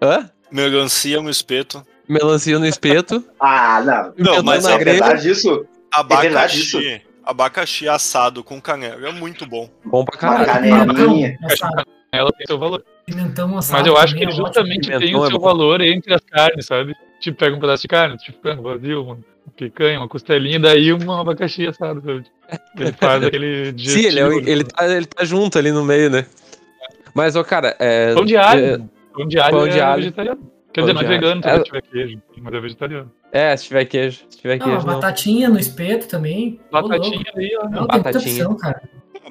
Hã? 0.00 0.30
Melancia 0.50 1.20
no 1.20 1.30
espeto. 1.30 1.84
Melancia 2.08 2.58
no 2.58 2.66
espeto. 2.66 3.24
Ah, 3.40 3.82
não. 4.16 4.34
Não, 4.36 4.42
mas 4.42 4.64
na 4.64 4.72
É 4.72 4.78
verdade 4.84 5.30
isso? 5.30 5.48
verdade 5.50 5.68
Abacaxi. 5.92 7.02
Abacaxi 7.24 7.88
assado 7.88 8.42
com 8.44 8.60
canela 8.60 9.08
é 9.08 9.12
muito 9.12 9.46
bom. 9.46 9.68
Bom 9.84 10.04
pra 10.04 10.16
Uma 10.30 10.44
caralho. 10.44 10.70
canelinha. 10.86 11.38
assado. 11.44 11.84
Ela 12.12 12.32
tem 12.32 12.46
seu 12.46 12.58
valor. 12.58 12.84
Pimentão 13.06 13.56
assado. 13.56 13.78
Mas 13.78 13.86
eu 13.86 13.96
acho 13.96 14.14
que 14.16 14.24
é 14.24 14.26
ótimo. 14.26 14.46
justamente 14.46 14.88
tem 14.88 15.14
o 15.14 15.24
é 15.24 15.28
seu 15.28 15.38
bom. 15.38 15.44
valor 15.44 15.80
entre 15.80 16.12
as 16.14 16.20
carnes, 16.22 16.66
sabe? 16.66 16.94
Tipo, 17.20 17.38
pega 17.38 17.54
um 17.56 17.60
pedaço 17.60 17.82
de 17.82 17.88
carne, 17.88 18.16
tipo 18.16 18.40
frango 18.40 18.62
vazio, 18.62 19.02
uma 19.04 19.18
picanha, 19.56 19.98
uma 20.00 20.08
costelinha, 20.08 20.58
daí 20.58 20.92
um 20.92 21.12
abacaxi 21.12 21.66
assado, 21.66 22.00
sabe? 22.00 22.24
Ele 22.78 22.92
faz 22.92 23.22
aquele 23.24 23.74
Sim, 23.78 24.06
ele, 24.06 24.20
é 24.20 24.24
ele, 24.50 24.64
tá, 24.64 24.86
ele 24.88 25.06
tá 25.06 25.24
junto 25.24 25.58
ali 25.58 25.70
no 25.70 25.84
meio, 25.84 26.08
né? 26.10 26.26
Mas, 27.14 27.36
ô, 27.36 27.44
cara, 27.44 27.76
é. 27.78 28.14
Pão 28.14 28.24
de 28.24 28.36
alho. 28.36 28.64
é-. 28.64 28.80
Pão 29.12 29.26
de 29.28 29.38
alho 29.38 29.56
pão 29.56 29.66
é 29.66 29.68
de 29.68 29.80
alho. 29.80 30.02
vegetariano. 30.02 30.50
Quer 30.72 30.80
Pão 30.82 30.88
dizer, 30.88 30.94
não 30.94 31.00
é 31.02 31.14
vegano 31.18 31.40
É- 31.44 31.56
se 31.58 31.64
tiver 31.64 31.82
queijo, 31.82 32.22
mas 32.40 32.54
é 32.54 32.60
vegetariano. 32.60 33.12
É, 33.32 33.56
se 33.56 33.64
tiver 33.66 33.84
queijo. 33.84 34.20
Se 34.30 34.38
tiver 34.38 34.58
Não, 34.58 34.66
queijo, 34.66 34.86
não. 34.86 34.94
batatinha 34.94 35.48
no 35.48 35.58
espeto 35.58 36.08
também. 36.08 36.60
Batatinha 36.70 37.24
aí, 37.36 37.58
ó. 37.60 37.68
Não, 37.68 37.86
Batatinha. 37.86 38.48
opção, 38.48 38.56
cara. 38.56 38.80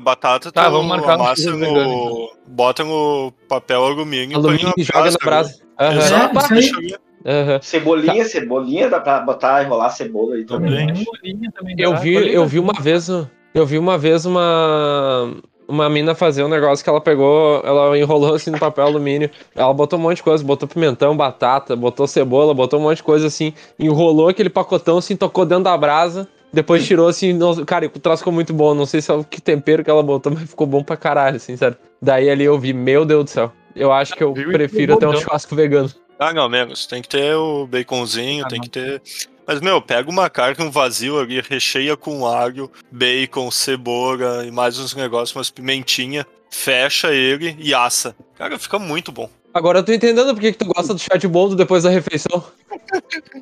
Batata, 0.01 0.51
Tá, 0.51 0.69
vamos 0.69 0.87
marcar 0.87 1.17
um 1.17 1.23
amassa 1.23 1.51
no... 1.51 2.31
Bota 2.47 2.83
no 2.83 3.33
papel 3.49 3.83
alumínio, 3.83 4.37
Alumínio 4.37 4.71
põe 4.73 4.73
e 4.77 4.83
joga 4.83 5.11
na 5.11 5.17
brasa. 5.23 5.59
Aham. 5.79 5.97
Exato, 5.97 6.39
É, 6.55 6.99
deixa 7.23 7.39
ali. 7.41 7.49
aham. 7.49 7.59
Cebolinha, 7.61 8.25
cebolinha, 8.25 8.89
dá 8.89 8.99
pra 8.99 9.19
botar, 9.19 9.63
enrolar 9.63 9.91
cebola 9.91 10.35
aí 10.35 10.45
também. 10.45 10.87
Também. 10.87 11.51
Também 11.53 11.75
Eu 11.77 11.93
dá. 11.93 11.99
vi, 11.99 12.33
eu 12.33 12.45
vi 12.45 12.59
uma 12.59 12.73
vez, 12.73 13.09
eu 13.53 13.65
vi 13.65 13.77
uma 13.77 13.97
vez 13.97 14.25
uma 14.25 15.33
uma 15.69 15.87
mina 15.87 16.15
fazer 16.15 16.43
um 16.43 16.47
negócio 16.47 16.83
que 16.83 16.89
ela 16.89 16.99
pegou, 16.99 17.61
ela 17.63 17.95
enrolou 17.95 18.33
assim 18.33 18.49
no 18.49 18.57
papel 18.57 18.85
alumínio, 18.85 19.29
ela 19.55 19.71
botou 19.71 19.99
um 19.99 20.01
monte 20.01 20.17
de 20.17 20.23
coisa, 20.23 20.43
botou 20.43 20.67
pimentão, 20.67 21.15
batata, 21.15 21.75
botou 21.75 22.07
cebola, 22.07 22.55
botou 22.55 22.79
um 22.79 22.83
monte 22.83 22.97
de 22.97 23.03
coisa 23.03 23.27
assim, 23.27 23.53
enrolou 23.77 24.29
aquele 24.29 24.49
pacotão 24.49 24.97
assim, 24.97 25.15
tocou 25.15 25.45
dentro 25.45 25.65
da 25.65 25.77
brasa, 25.77 26.27
depois 26.51 26.83
tirou 26.83 27.07
assim, 27.07 27.33
nossa, 27.33 27.63
cara, 27.63 27.85
o 27.85 27.99
troço 27.99 28.21
ficou 28.21 28.33
muito 28.33 28.51
bom, 28.51 28.73
não 28.73 28.87
sei 28.87 28.99
se 28.99 29.11
é 29.11 29.13
o 29.13 29.23
que 29.23 29.39
tempero 29.39 29.83
que 29.83 29.91
ela 29.91 30.01
botou, 30.01 30.33
mas 30.33 30.49
ficou 30.49 30.65
bom 30.65 30.83
pra 30.83 30.97
caralho, 30.97 31.35
assim, 31.35 31.55
sério. 31.55 31.77
Daí 32.01 32.27
ali 32.31 32.45
eu 32.45 32.57
vi, 32.57 32.73
meu 32.73 33.05
Deus 33.05 33.25
do 33.25 33.29
céu, 33.29 33.51
eu 33.75 33.91
acho 33.91 34.15
que 34.15 34.23
eu 34.23 34.33
prefiro 34.33 34.95
até 34.95 35.05
um 35.05 35.11
então. 35.11 35.21
churrasco 35.21 35.55
vegano. 35.55 35.91
Ah, 36.19 36.33
não, 36.33 36.49
menos. 36.49 36.85
Tem 36.85 37.01
que 37.01 37.07
ter 37.07 37.33
o 37.35 37.65
baconzinho, 37.65 38.45
Ah, 38.45 38.49
tem 38.49 38.57
não. 38.59 38.63
que 38.65 38.69
ter. 38.69 39.01
Mas, 39.47 39.61
meu, 39.61 39.81
pega 39.81 40.09
uma 40.09 40.29
carne, 40.29 40.63
um 40.63 40.69
vazio 40.69 41.17
ali, 41.19 41.41
recheia 41.41 41.95
com 41.97 42.27
alho, 42.27 42.69
bacon, 42.91 43.49
cebola 43.49 44.45
e 44.45 44.51
mais 44.51 44.77
uns 44.77 44.93
negócios, 44.93 45.35
umas 45.35 45.49
pimentinha, 45.49 46.27
fecha 46.51 47.11
ele 47.13 47.55
e 47.57 47.73
assa. 47.73 48.15
Cara, 48.37 48.59
fica 48.59 48.77
muito 48.77 49.11
bom. 49.11 49.29
Agora 49.51 49.79
eu 49.79 49.83
tô 49.83 49.91
entendendo 49.91 50.33
por 50.35 50.41
que 50.41 50.51
que 50.51 50.57
tu 50.59 50.65
gosta 50.65 50.93
do 50.93 50.99
chá 50.99 51.15
de 51.17 51.27
boldo 51.27 51.55
depois 51.55 51.83
da 51.83 51.89
refeição. 51.89 52.43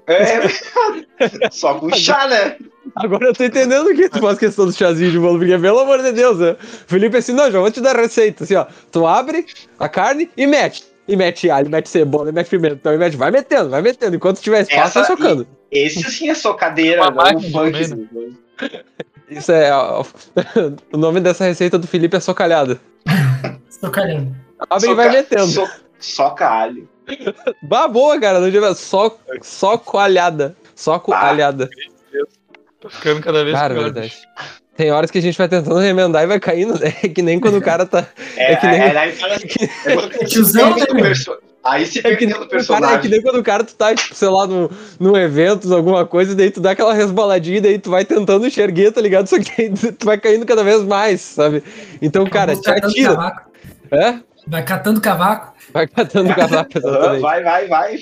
É, 0.08 0.48
só 1.52 1.76
com 1.76 1.94
chá, 1.94 2.26
né? 2.28 2.56
Agora 2.96 3.26
eu 3.26 3.34
tô 3.34 3.44
entendendo 3.44 3.94
que 3.94 4.08
tu 4.08 4.20
faz 4.22 4.40
questão 4.40 4.66
do 4.66 4.72
chazinho 4.72 5.12
de 5.12 5.20
bolo, 5.20 5.40
porque 5.40 5.58
pelo 5.58 5.80
amor 5.80 6.02
de 6.02 6.14
Deus, 6.14 6.40
né? 6.40 6.56
Felipe 6.88 7.18
assim, 7.18 7.34
não, 7.34 7.52
já 7.52 7.60
vou 7.60 7.70
te 7.70 7.82
dar 7.82 7.98
a 7.98 8.02
receita, 8.02 8.46
assim, 8.46 8.56
ó. 8.56 8.66
Tu 8.90 9.06
abre 9.06 9.46
a 9.78 9.90
carne 9.90 10.30
e 10.38 10.48
mete. 10.48 10.86
E 11.08 11.16
mete 11.16 11.50
alho, 11.50 11.70
mete 11.70 11.88
cebola, 11.90 12.30
e 12.30 12.34
mete 12.34 12.50
pimentão, 12.50 12.94
e 12.94 12.98
mete. 12.98 13.16
Vai 13.16 13.32
metendo, 13.32 13.70
vai 13.70 13.82
metendo. 13.82 14.16
Enquanto 14.16 14.42
tiver 14.42 14.62
espaço, 14.62 15.00
Essa 15.00 15.00
vai 15.00 15.08
socando. 15.08 15.48
Esse 15.72 16.04
sim 16.12 16.30
é 16.30 16.36
socadeira, 16.36 17.02
não 17.06 17.12
o 17.12 17.16
máquina 17.16 17.42
funk. 17.52 17.90
também, 17.90 18.38
Isso 19.30 19.52
é. 19.52 19.72
ó, 19.74 20.04
o 20.94 20.98
nome 20.98 21.20
dessa 21.22 21.46
receita 21.46 21.78
do 21.78 21.88
Felipe 21.88 22.18
é 22.18 22.20
socalhada. 22.20 22.80
Estou 23.70 23.90
calhando. 23.90 24.36
Abre 24.70 24.90
e 24.90 24.94
vai 24.96 25.10
metendo. 25.10 25.48
so- 25.48 25.70
Soca 26.00 26.48
alho. 26.48 26.88
Bah, 27.64 27.88
boa, 27.88 28.20
cara. 28.20 28.40
Não 28.40 28.52
tinha... 28.52 28.74
Só, 28.76 29.18
só 29.42 29.78
coalhada. 29.80 30.56
Só 30.76 31.00
coalhada. 31.00 31.70
Tá 32.80 32.90
ficando 32.90 33.20
cada 33.22 33.44
vez 33.44 33.56
Cara, 33.56 33.74
pior. 33.74 33.84
verdade. 33.86 34.16
Tem 34.78 34.92
horas 34.92 35.10
que 35.12 35.18
a 35.18 35.22
gente 35.22 35.38
vai 35.38 35.48
tentando 35.50 35.80
remendar 35.80 36.24
e 36.24 36.28
vai 36.28 36.40
caindo, 36.40 36.80
né? 36.80 36.94
É 37.04 37.08
que 37.10 37.22
nem 37.22 37.40
quando 37.40 37.58
o 37.58 37.62
cara 37.62 37.86
tá. 37.86 38.06
É, 38.38 38.54
É 38.54 38.56
que 38.56 38.68
nem- 38.68 38.80
é, 38.82 38.88
é 40.82 41.02
perso- 41.02 41.38
Aí 41.64 41.86
se 41.86 42.00
É 42.00 42.16
que, 42.16 42.26
perdeu 42.26 42.28
nem 42.28 42.38
o 42.38 42.38
o 42.38 42.40
cara, 42.40 42.46
é 42.46 42.48
que 42.48 42.50
personagem. 42.50 43.12
nem 43.12 43.22
quando 43.22 43.40
o 43.40 43.44
cara 43.44 43.64
tu 43.64 43.76
tá, 43.76 43.94
tipo, 43.94 44.16
sei 44.16 44.30
lá, 44.30 44.48
num, 44.48 44.70
num 45.00 45.18
evento, 45.18 45.74
alguma 45.76 46.06
coisa, 46.06 46.32
e 46.32 46.36
daí 46.36 46.50
tu 46.50 46.62
dá 46.62 46.72
aquela 46.72 46.94
resbaladinha, 46.94 47.58
e 47.58 47.62
daí 47.62 47.78
tu 47.80 47.90
vai 47.90 48.06
tentando 48.06 48.48
enxerguer, 48.48 48.94
tá 48.94 49.02
ligado? 49.02 49.28
Só 49.28 49.38
que 49.38 49.62
aí 49.62 49.70
tu 49.72 50.06
vai 50.06 50.18
caindo 50.18 50.46
cada 50.46 50.64
vez 50.64 50.82
mais, 50.84 51.20
sabe? 51.20 51.62
Então, 52.02 52.26
cara, 52.26 52.54
Vai 52.54 52.62
te 52.62 52.66
catando 52.66 52.88
atira. 52.94 53.10
cavaco. 53.16 53.42
É? 53.92 54.16
Vai 54.48 54.64
catando 54.64 55.02
cavaco. 55.02 55.54
Vai 55.78 55.88
catando 55.88 56.30
cavaco, 56.36 56.78
exatamente. 56.78 57.22
vai, 57.22 57.44
vai, 57.44 57.68
vai. 57.68 58.00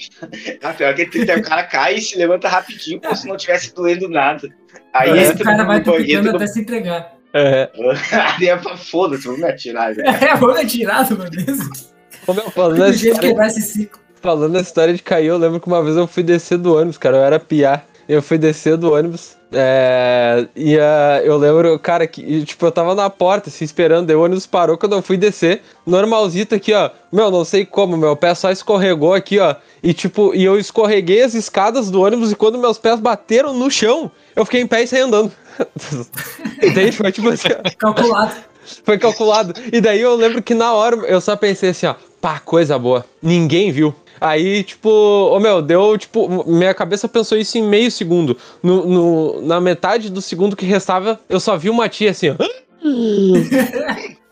A 0.63 0.73
pior 0.73 0.93
que 0.95 1.05
tem- 1.07 1.25
tem- 1.25 1.35
o 1.37 1.43
cara 1.43 1.63
cai 1.63 1.95
e 1.95 2.01
se 2.01 2.17
levanta 2.17 2.47
rapidinho, 2.47 3.01
como 3.01 3.15
se 3.15 3.27
não 3.27 3.37
tivesse 3.37 3.73
doendo 3.75 4.07
nada. 4.09 4.47
Aí 4.93 5.09
É. 5.09 5.21
Esse 5.21 5.31
entra 5.33 5.43
cara 5.45 5.63
vai 5.65 5.81
tupicando 5.83 6.29
até 6.35 6.47
se 6.47 6.61
entregar. 6.61 7.13
É. 7.33 7.69
Aí 8.39 8.47
é 8.47 8.55
pra 8.55 8.77
foda-se, 8.77 9.25
vamos 9.25 9.41
me 9.41 9.47
atirar, 9.49 9.93
velho. 9.93 10.07
É, 10.07 10.35
vou 10.37 10.51
atirar 10.51 11.03
de 11.05 11.13
uma 11.13 11.29
vez. 11.29 11.91
Como 12.25 12.39
eu 12.39 12.49
falando 12.49 12.77
Do 12.77 12.83
nessa 12.85 12.97
jeito 12.97 13.41
esse 13.41 13.61
ciclo. 13.61 13.99
falando 14.21 14.53
nessa 14.53 14.69
história 14.69 14.93
de 14.93 15.03
cair, 15.03 15.27
eu 15.27 15.37
lembro 15.37 15.59
que 15.59 15.67
uma 15.67 15.83
vez 15.83 15.97
eu 15.97 16.07
fui 16.07 16.23
descer 16.23 16.57
do 16.57 16.75
ônibus, 16.75 16.97
cara, 16.97 17.17
eu 17.17 17.23
era 17.23 17.39
piá. 17.39 17.81
Eu 18.07 18.21
fui 18.21 18.37
descer 18.37 18.77
do 18.77 18.93
ônibus. 18.93 19.35
É, 19.57 20.47
e 20.55 20.77
ah, 20.77 21.21
eu 21.23 21.37
lembro, 21.37 21.79
cara, 21.79 22.05
que 22.05 22.21
e, 22.21 22.43
tipo, 22.43 22.65
eu 22.65 22.71
tava 22.71 22.93
na 22.93 23.09
porta, 23.09 23.49
assim, 23.49 23.63
esperando, 23.63 24.07
daí 24.07 24.15
o 24.15 24.23
ônibus 24.23 24.45
parou 24.45 24.77
quando 24.77 24.93
eu 24.93 25.01
fui 25.01 25.15
descer. 25.15 25.61
Normalzito 25.85 26.55
aqui, 26.55 26.73
ó. 26.73 26.89
Meu, 27.11 27.31
não 27.31 27.45
sei 27.45 27.65
como, 27.65 27.95
meu 27.95 28.15
pé 28.15 28.35
só 28.35 28.51
escorregou 28.51 29.13
aqui, 29.13 29.39
ó. 29.39 29.55
E 29.81 29.93
tipo, 29.93 30.35
e 30.35 30.43
eu 30.43 30.59
escorreguei 30.59 31.21
as 31.21 31.33
escadas 31.33 31.89
do 31.89 32.01
ônibus 32.01 32.31
e 32.31 32.35
quando 32.35 32.57
meus 32.57 32.77
pés 32.77 32.99
bateram 32.99 33.53
no 33.53 33.71
chão, 33.71 34.11
eu 34.35 34.43
fiquei 34.43 34.61
em 34.61 34.67
pé 34.67 34.83
e 34.83 34.87
saí 34.87 35.01
andando. 35.01 35.31
Entende? 36.61 36.91
Foi 36.91 37.11
tipo 37.11 37.29
assim, 37.29 37.47
ó. 37.49 37.69
Calculado. 37.77 38.35
Foi 38.83 38.97
calculado. 38.97 39.53
E 39.71 39.79
daí 39.79 40.01
eu 40.01 40.15
lembro 40.15 40.41
que 40.41 40.53
na 40.53 40.73
hora 40.73 40.97
eu 41.07 41.21
só 41.21 41.35
pensei 41.35 41.69
assim, 41.69 41.85
ó, 41.85 41.95
pá, 42.19 42.39
coisa 42.39 42.77
boa. 42.77 43.05
Ninguém 43.21 43.71
viu. 43.71 43.95
Aí, 44.25 44.63
tipo, 44.63 44.89
ô 44.89 45.39
meu, 45.39 45.61
deu, 45.61 45.95
tipo, 45.99 46.49
minha 46.49 46.73
cabeça 46.73 47.07
pensou 47.07 47.37
isso 47.37 47.57
em 47.59 47.63
meio 47.63 47.91
segundo. 47.91 48.35
No, 48.63 48.85
no- 48.87 49.41
na 49.41 49.61
metade 49.61 50.09
do 50.09 50.19
segundo 50.19 50.55
que 50.55 50.65
restava, 50.65 51.19
eu 51.29 51.39
só 51.39 51.55
vi 51.55 51.69
uma 51.69 51.87
tia 51.87 52.09
assim, 52.09 52.29
ó. 52.31 52.35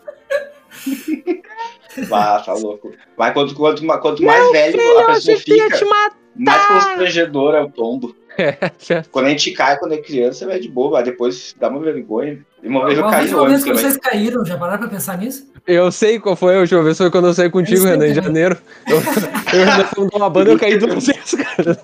Ah, 2.12 2.42
tá 2.44 2.54
louco. 2.54 2.92
Mas 3.16 3.34
quanto, 3.34 3.54
quanto, 3.56 3.86
quanto 3.86 4.24
mais 4.24 4.52
velho 4.52 4.80
a 5.00 5.14
pessoa 5.14 5.38
fica, 5.38 5.80
mais 6.36 6.66
constrangedor 6.66 7.54
é 7.54 7.62
o 7.62 7.70
tombo. 7.70 8.16
É, 8.36 8.58
Quando 9.12 9.28
a 9.28 9.30
gente 9.30 9.52
cai, 9.52 9.78
quando 9.78 9.94
é 9.94 9.98
criança, 9.98 10.48
vai 10.48 10.60
de 10.60 10.68
boa, 10.68 10.90
mas 10.90 11.06
depois 11.06 11.56
dá 11.60 11.70
uma 11.70 11.80
vergonha. 11.80 12.44
E 12.64 12.68
uma 12.68 12.86
vez 12.88 12.98
eu 12.98 13.04
caí 13.08 13.30
no 13.30 13.44
ônibus 13.44 13.64
que 13.64 13.72
vocês 13.74 13.98
caíram, 13.98 14.44
já 14.44 14.58
pararam 14.58 14.80
pra 14.80 14.88
pensar 14.88 15.20
nisso? 15.20 15.53
Eu 15.68 15.92
sei 15.92 16.20
qual 16.20 16.36
foi 16.36 16.56
a 16.56 16.60
última 16.60 16.84
vez, 16.84 16.98
foi 16.98 17.10
quando 17.12 17.28
eu 17.28 17.34
saí 17.34 17.50
contigo, 17.50 17.84
Renan, 17.86 18.08
em 18.08 18.14
também. 18.14 18.24
janeiro. 18.24 18.58
Eu, 18.88 18.98
eu 18.98 19.60
e 19.60 19.64
o 19.64 19.66
Renan 19.66 19.84
fomos 19.96 20.10
dar 20.12 20.18
uma 20.18 20.30
banda 20.30 20.50
e 20.52 20.54
eu 20.54 20.60
caí 20.60 20.78
duas 20.78 21.06
vezes, 21.06 21.36
cara. 21.36 21.80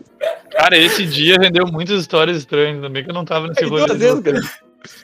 Cara, 0.52 0.78
esse 0.78 1.06
dia 1.06 1.38
rendeu 1.40 1.66
muitas 1.68 2.02
histórias 2.02 2.38
estranhas, 2.38 2.76
ainda 2.76 2.90
bem 2.90 3.04
que 3.04 3.10
eu 3.10 3.14
não 3.14 3.24
tava 3.26 3.48
nesse 3.48 3.64
rolê. 3.66 3.86
duas 3.86 3.98
vezes, 4.00 4.20
cara. 4.22 4.42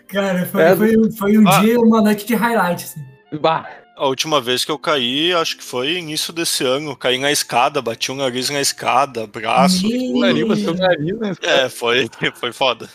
Cara, 0.08 0.46
foi, 0.46 0.62
É. 0.62 0.76
foi, 0.76 1.12
foi 1.12 1.38
um 1.38 1.48
Ah. 1.48 1.60
dia 1.60 1.74
e 1.74 1.78
uma 1.78 2.02
noite 2.02 2.26
de 2.26 2.36
highlight. 2.36 2.84
Assim. 2.84 3.02
Bah, 3.40 3.66
A 3.98 4.08
última 4.08 4.42
vez 4.42 4.66
que 4.66 4.72
eu 4.72 4.78
caí, 4.78 5.34
acho 5.34 5.56
que 5.58 5.64
foi 5.64 5.94
início 5.94 6.34
desse 6.34 6.66
ano. 6.66 6.96
Caí 6.98 7.18
na 7.18 7.32
escada, 7.32 7.82
bati 7.82 8.12
o 8.12 8.16
nariz 8.16 8.50
na 8.50 8.60
escada, 8.60 9.26
braço. 9.26 9.88
Meu 9.88 10.20
Nariz, 10.20 10.48
bateu 10.48 10.74
o 10.74 10.76
nariz, 10.78 11.18
né? 11.20 11.34
É, 11.42 11.70
foi, 11.70 12.10
foi 12.36 12.52
foda. 12.52 12.90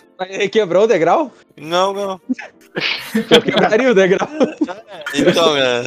quebrou 0.53 0.85
o 0.85 0.87
degrau? 0.87 1.33
Não, 1.59 1.93
não. 1.95 2.21
Eu 3.31 3.43
quebraria 3.43 3.91
o 3.91 3.95
degrau. 3.95 4.29
Então, 5.15 5.57
é. 5.57 5.83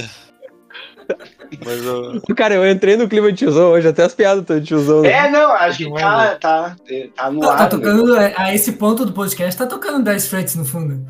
Mas 1.66 1.84
eu. 1.86 2.22
Cara, 2.36 2.56
eu 2.56 2.70
entrei 2.70 2.96
no 2.98 3.08
clima 3.08 3.32
de 3.32 3.38
tiozão 3.40 3.72
hoje, 3.72 3.88
até 3.88 4.04
as 4.04 4.13
piadas 4.16 4.42
estão 4.42 4.60
de 4.60 4.66
tiozão. 4.66 5.02
né? 5.02 5.12
É, 5.12 5.30
não, 5.30 5.52
acho 5.52 5.78
que 5.80 5.90
Não 5.90 5.98
é, 5.98 6.02
tá, 6.02 6.36
tá, 6.40 6.75
tá 7.16 7.32
no 7.32 7.40
Não, 7.42 7.50
ar. 7.50 7.58
tá 7.58 7.63
né? 7.63 7.70
tocando, 7.70 8.16
a 8.18 8.54
esse 8.56 8.74
ponto 8.74 9.06
do 9.06 9.12
podcast, 9.13 9.58
tá 9.58 9.66
tocando 9.68 10.04
10 10.04 10.28
frets 10.28 10.56
no 10.56 10.66
fundo. 10.66 11.06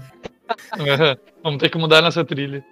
Vamos 1.44 1.60
ter 1.60 1.70
que 1.70 1.78
mudar 1.78 2.02
nossa 2.02 2.24
trilha. 2.26 2.64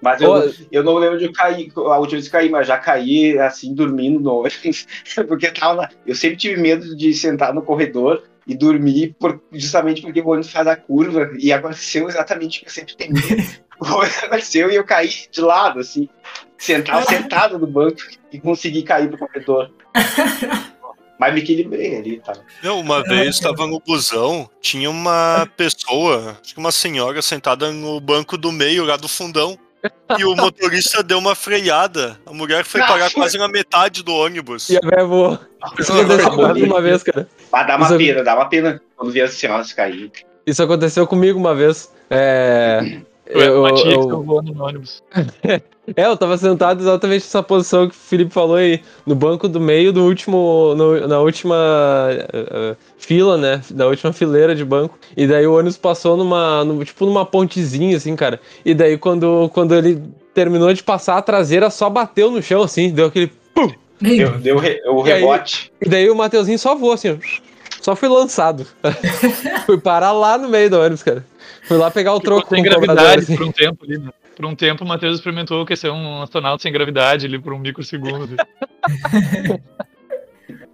Mas 0.00 0.20
eu, 0.22 0.50
eu 0.72 0.82
não 0.82 0.94
lembro 0.94 1.18
de 1.18 1.26
eu 1.26 1.32
cair, 1.32 1.70
a 1.76 1.98
última 1.98 2.12
vez 2.18 2.24
que 2.26 2.30
caí, 2.32 2.48
mas 2.48 2.66
já 2.66 2.78
caí 2.78 3.38
assim, 3.38 3.74
dormindo 3.74 4.18
no. 4.20 4.42
Porque 5.28 5.50
tava 5.50 5.82
na- 5.82 5.88
eu 6.06 6.14
sempre 6.14 6.36
tive 6.38 6.60
medo 6.60 6.96
de 6.96 7.12
sentar 7.12 7.52
no 7.52 7.60
corredor 7.62 8.22
e 8.50 8.56
dormir, 8.56 9.14
por- 9.18 9.40
justamente 9.52 10.02
porque 10.02 10.20
o 10.20 10.28
ônibus 10.28 10.50
faz 10.50 10.66
a 10.66 10.74
curva. 10.76 11.30
E 11.38 11.52
aconteceu 11.52 12.08
exatamente 12.08 12.58
o 12.58 12.62
que 12.62 12.66
eu 12.68 12.72
sempre 12.72 12.96
tenho 12.96 13.12
medo. 13.14 13.42
O 13.80 13.84
ônibus 13.86 14.18
aconteceu 14.24 14.70
e 14.70 14.74
eu 14.74 14.84
caí 14.84 15.08
de 15.30 15.40
lado, 15.40 15.78
assim. 15.78 16.08
Sentado, 16.58 17.08
sentado 17.08 17.58
no 17.58 17.66
banco 17.66 17.96
e 18.32 18.38
consegui 18.40 18.82
cair 18.82 19.08
pro 19.08 19.18
corredor. 19.18 19.70
Mas 21.18 21.34
me 21.34 21.40
equilibrei 21.40 21.96
ali, 21.98 22.18
tá? 22.20 22.32
Não, 22.62 22.80
uma 22.80 23.02
vez 23.02 23.36
estava 23.36 23.66
no 23.66 23.78
busão, 23.80 24.48
tinha 24.60 24.88
uma 24.90 25.46
pessoa, 25.56 26.38
acho 26.42 26.54
que 26.54 26.58
uma 26.60 26.72
senhora 26.72 27.20
sentada 27.20 27.70
no 27.72 28.00
banco 28.00 28.38
do 28.38 28.50
meio, 28.50 28.84
lá 28.84 28.96
do 28.96 29.06
fundão. 29.08 29.58
E 30.18 30.24
o 30.24 30.34
motorista 30.36 31.02
deu 31.02 31.18
uma 31.18 31.34
freada. 31.34 32.18
A 32.26 32.32
mulher 32.32 32.64
foi 32.64 32.80
parar 32.80 33.10
quase 33.12 33.38
na 33.38 33.48
metade 33.48 34.02
do 34.02 34.12
ônibus. 34.14 34.68
E 34.68 34.76
a 34.76 34.80
véia 34.80 35.04
voou. 35.04 35.38
Isso 35.78 35.92
aconteceu 35.92 36.30
comigo 36.30 36.66
uma 36.66 36.82
vez, 36.82 37.02
cara. 37.02 37.28
Mas 37.50 37.66
dá 37.66 37.76
uma 37.76 37.86
Isso- 37.86 37.96
pena, 37.96 38.22
dá 38.24 38.34
uma 38.34 38.48
pena 38.48 38.80
quando 38.96 39.12
vê 39.12 39.20
as 39.22 39.32
senhoras 39.34 39.72
cair. 39.72 40.10
Isso 40.46 40.62
aconteceu 40.62 41.06
comigo 41.06 41.38
uma 41.38 41.54
vez. 41.54 41.92
É. 42.10 43.00
Eu, 43.32 43.40
Eu, 43.40 43.66
eu- 43.66 44.08
tava 44.08 44.22
voando 44.22 44.52
no 44.54 44.64
ônibus. 44.64 45.02
é, 45.44 45.60
eu 45.96 46.16
tava 46.16 46.36
sentado 46.36 46.80
exatamente 46.80 47.22
nessa 47.22 47.42
posição 47.42 47.88
que 47.88 47.94
o 47.94 47.98
Felipe 47.98 48.32
falou 48.32 48.56
aí, 48.56 48.80
no 49.06 49.14
banco 49.14 49.48
do 49.48 49.60
meio 49.60 49.92
do 49.92 50.04
último. 50.04 50.74
no- 50.76 51.06
na 51.08 51.18
última 51.20 51.56
eh, 52.32 52.76
fila, 52.98 53.36
né? 53.36 53.60
Da 53.70 53.86
última 53.86 54.12
fileira 54.12 54.54
de 54.54 54.64
banco. 54.64 54.98
E 55.16 55.26
daí 55.26 55.46
o 55.46 55.54
ônibus 55.56 55.76
passou 55.76 56.16
numa. 56.16 56.64
no- 56.64 56.84
tipo 56.84 57.06
numa 57.06 57.24
pontezinha, 57.24 57.96
assim, 57.96 58.14
cara. 58.16 58.40
E 58.64 58.74
daí 58.74 58.96
quando, 58.98 59.48
quando 59.52 59.74
ele 59.74 60.02
terminou 60.34 60.72
de 60.72 60.82
passar, 60.82 61.16
a 61.18 61.22
traseira 61.22 61.70
só 61.70 61.88
bateu 61.90 62.30
no 62.30 62.42
chão, 62.42 62.62
assim, 62.62 62.90
deu 62.90 63.06
aquele. 63.06 63.30
Deu, 64.00 64.38
deu 64.38 64.56
re- 64.58 64.80
o 64.88 65.06
E 65.06 65.12
aí- 65.12 65.20
rebote. 65.20 65.70
E 65.80 65.88
daí 65.88 66.08
o 66.08 66.14
Mateuzinho 66.16 66.58
só 66.58 66.74
voou, 66.74 66.92
assim, 66.92 67.10
ó. 67.10 67.16
Só 67.82 67.94
foi 67.94 68.08
lançado. 68.08 68.66
Fui 69.66 69.78
parar 69.78 70.12
lá 70.12 70.38
no 70.38 70.48
meio 70.48 70.70
do 70.70 70.78
ônibus, 70.78 71.02
cara. 71.02 71.24
Fui 71.70 71.78
lá 71.78 71.88
pegar 71.88 72.14
o 72.14 72.20
Ficou 72.20 72.38
troco 72.40 72.52
sem 72.52 72.64
com 72.64 72.68
o 72.68 72.72
cobrador, 72.74 72.96
gravidade 72.96 73.22
assim. 73.22 73.36
por 73.36 73.46
um 73.46 73.52
tempo 73.52 73.84
ali, 73.84 73.96
né? 73.98 74.10
Por 74.34 74.44
um 74.44 74.56
tempo 74.56 74.82
o 74.82 74.88
Matheus 74.88 75.14
experimentou 75.14 75.64
que 75.64 75.76
ser 75.76 75.88
um 75.92 76.20
astronauta 76.20 76.60
sem 76.64 76.72
gravidade 76.72 77.26
ali 77.26 77.38
por 77.38 77.52
um 77.52 77.60
microsegundo. 77.60 78.34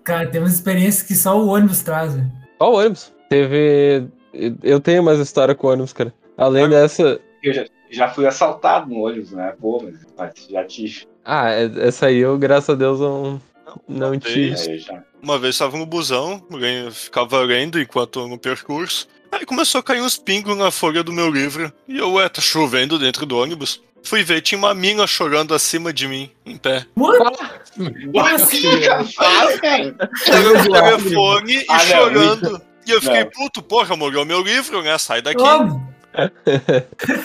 Cara, 0.02 0.26
tem 0.26 0.40
umas 0.40 0.54
experiências 0.54 1.06
que 1.06 1.14
só 1.14 1.38
o 1.38 1.48
ônibus 1.48 1.82
traz. 1.82 2.16
né? 2.16 2.26
Ó, 2.58 2.70
o 2.70 2.76
ônibus. 2.78 3.12
Teve. 3.28 4.06
Eu 4.62 4.80
tenho 4.80 5.02
mais 5.02 5.18
história 5.18 5.54
com 5.54 5.66
ônibus, 5.66 5.92
cara. 5.92 6.14
Além 6.34 6.66
dessa. 6.66 7.20
Eu 7.42 7.52
já, 7.52 7.66
já 7.90 8.08
fui 8.08 8.26
assaltado 8.26 8.88
no 8.88 9.00
ônibus, 9.00 9.32
né? 9.32 9.52
Pô, 9.60 9.82
mas, 9.84 9.96
mas 10.16 10.32
já 10.48 10.64
tive. 10.64 11.06
Ah, 11.22 11.50
é- 11.50 11.70
essa 11.88 12.06
aí 12.06 12.16
eu, 12.16 12.38
graças 12.38 12.70
a 12.70 12.74
Deus, 12.74 13.00
não, 13.00 13.38
não 13.86 14.12
Uma 14.12 14.18
tive. 14.18 14.54
Uma 15.22 15.38
vez 15.38 15.56
estava 15.56 15.76
no 15.76 15.84
busão, 15.84 16.42
ficava 16.90 17.38
lendo 17.40 17.78
enquanto 17.78 18.26
no 18.26 18.38
percurso. 18.38 19.06
Aí 19.33 19.45
começou 19.45 19.80
a 19.80 19.83
cair 19.83 20.00
uns 20.00 20.16
pingos 20.16 20.56
na 20.56 20.71
folha 20.71 21.02
do 21.02 21.12
meu 21.12 21.30
livro. 21.30 21.73
E 21.88 21.99
eu, 21.99 22.12
ué, 22.14 22.28
tá 22.28 22.40
chovendo 22.40 22.99
dentro 22.99 23.26
do 23.26 23.37
ônibus. 23.38 23.83
Fui 24.02 24.23
ver, 24.23 24.40
tinha 24.40 24.59
uma 24.59 24.73
mina 24.73 25.06
chorando 25.06 25.52
acima 25.54 25.92
de 25.92 26.06
mim, 26.06 26.30
em 26.45 26.56
pé. 26.56 26.87
What? 26.97 27.37
Assim, 28.35 28.80
cara, 28.80 29.04
fala, 29.04 29.59
cara. 29.59 30.11
Pegando 30.25 30.61
o 30.61 30.73
telefone 30.73 31.54
e 31.56 31.66
Ah, 31.68 31.76
não, 31.76 31.80
chorando. 31.85 32.62
E 32.87 32.90
eu 32.92 33.02
fiquei, 33.02 33.25
Não. 33.25 33.30
puto, 33.30 33.62
porra, 33.62 33.97
molhou 33.97 34.25
meu 34.25 34.40
livro, 34.42 34.80
né? 34.83 34.97
Sai 34.97 35.21
daqui. 35.21 35.42
Óbvio. 35.42 35.83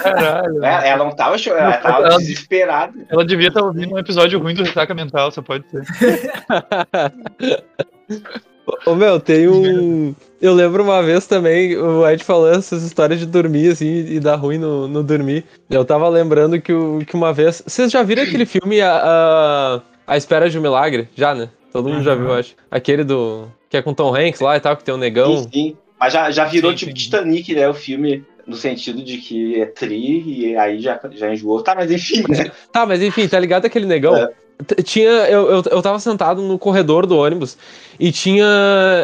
Caralho. 0.01 0.65
É, 0.65 0.89
ela 0.89 1.05
não 1.05 1.15
tava 1.15 1.37
chorando, 1.37 1.65
ela 1.65 1.77
tava 1.77 2.07
Ela- 2.07 2.17
desesperada. 2.17 2.93
Ela 3.09 3.23
devia 3.23 3.49
estar 3.49 3.61
ouvindo 3.63 3.93
um 3.93 3.99
episódio 3.99 4.39
ruim 4.39 4.55
do 4.55 4.63
Ressaca 4.63 4.93
Mental, 4.95 5.31
só 5.31 5.41
pode 5.43 5.63
ser. 5.69 5.85
Ô, 8.85 8.95
meu, 8.95 9.19
tem 9.19 9.47
um. 9.47 10.13
Eu 10.41 10.53
lembro 10.55 10.81
uma 10.83 11.03
vez 11.03 11.27
também, 11.27 11.77
o 11.77 12.07
Ed 12.07 12.23
falando 12.23 12.57
essas 12.57 12.81
histórias 12.83 13.19
de 13.19 13.27
dormir, 13.27 13.71
assim, 13.71 14.05
e 14.07 14.19
dar 14.19 14.35
ruim 14.35 14.57
no, 14.57 14.87
no 14.87 15.03
dormir. 15.03 15.43
Eu 15.69 15.85
tava 15.85 16.09
lembrando 16.09 16.59
que, 16.59 16.73
o- 16.73 17.03
que 17.05 17.13
uma 17.15 17.31
vez. 17.31 17.61
Vocês 17.65 17.91
já 17.91 18.01
viram 18.01 18.23
aquele 18.23 18.45
filme 18.47 18.81
A, 18.81 18.91
a, 19.03 19.81
a 20.07 20.17
Espera 20.17 20.49
de 20.49 20.57
um 20.57 20.61
Milagre? 20.61 21.07
Já, 21.15 21.35
né? 21.35 21.49
Todo 21.71 21.89
mundo 21.89 22.03
já 22.03 22.15
viu, 22.15 22.33
acho. 22.33 22.55
Aquele 22.71 23.03
do. 23.03 23.47
Que 23.69 23.77
é 23.77 23.81
com 23.83 23.93
Tom 23.93 24.15
Hanks 24.15 24.41
lá 24.41 24.57
e 24.57 24.59
tal, 24.59 24.75
que 24.75 24.83
tem 24.83 24.93
um 24.93 24.97
negão. 24.97 25.37
Sim, 25.43 25.49
sim. 25.53 25.77
Mas 25.99 26.13
já, 26.13 26.31
já 26.31 26.45
virou 26.45 26.71
Sim, 26.71 26.77
tipo 26.77 26.91
sim. 26.91 26.97
Titanic, 26.97 27.53
né? 27.53 27.69
O 27.69 27.73
filme. 27.75 28.25
no 28.47 28.55
sentido 28.55 29.03
de 29.03 29.17
que 29.19 29.61
é 29.61 29.67
tri 29.67 30.23
e 30.27 30.57
aí 30.57 30.81
já, 30.81 30.99
já 31.11 31.31
enjoou. 31.31 31.61
Tá, 31.61 31.75
mas 31.75 31.91
enfim, 31.91 32.23
né? 32.27 32.51
Tá, 32.71 32.85
mas 32.87 33.01
enfim, 33.03 33.27
tá 33.27 33.39
ligado 33.39 33.65
aquele 33.65 33.85
negão? 33.85 34.17
É. 34.17 34.29
Tinha. 34.83 35.09
Eu, 35.09 35.49
eu, 35.49 35.63
eu 35.71 35.81
tava 35.81 35.99
sentado 35.99 36.41
no 36.41 36.57
corredor 36.57 37.05
do 37.05 37.17
ônibus 37.17 37.57
e 37.99 38.11
tinha. 38.11 38.45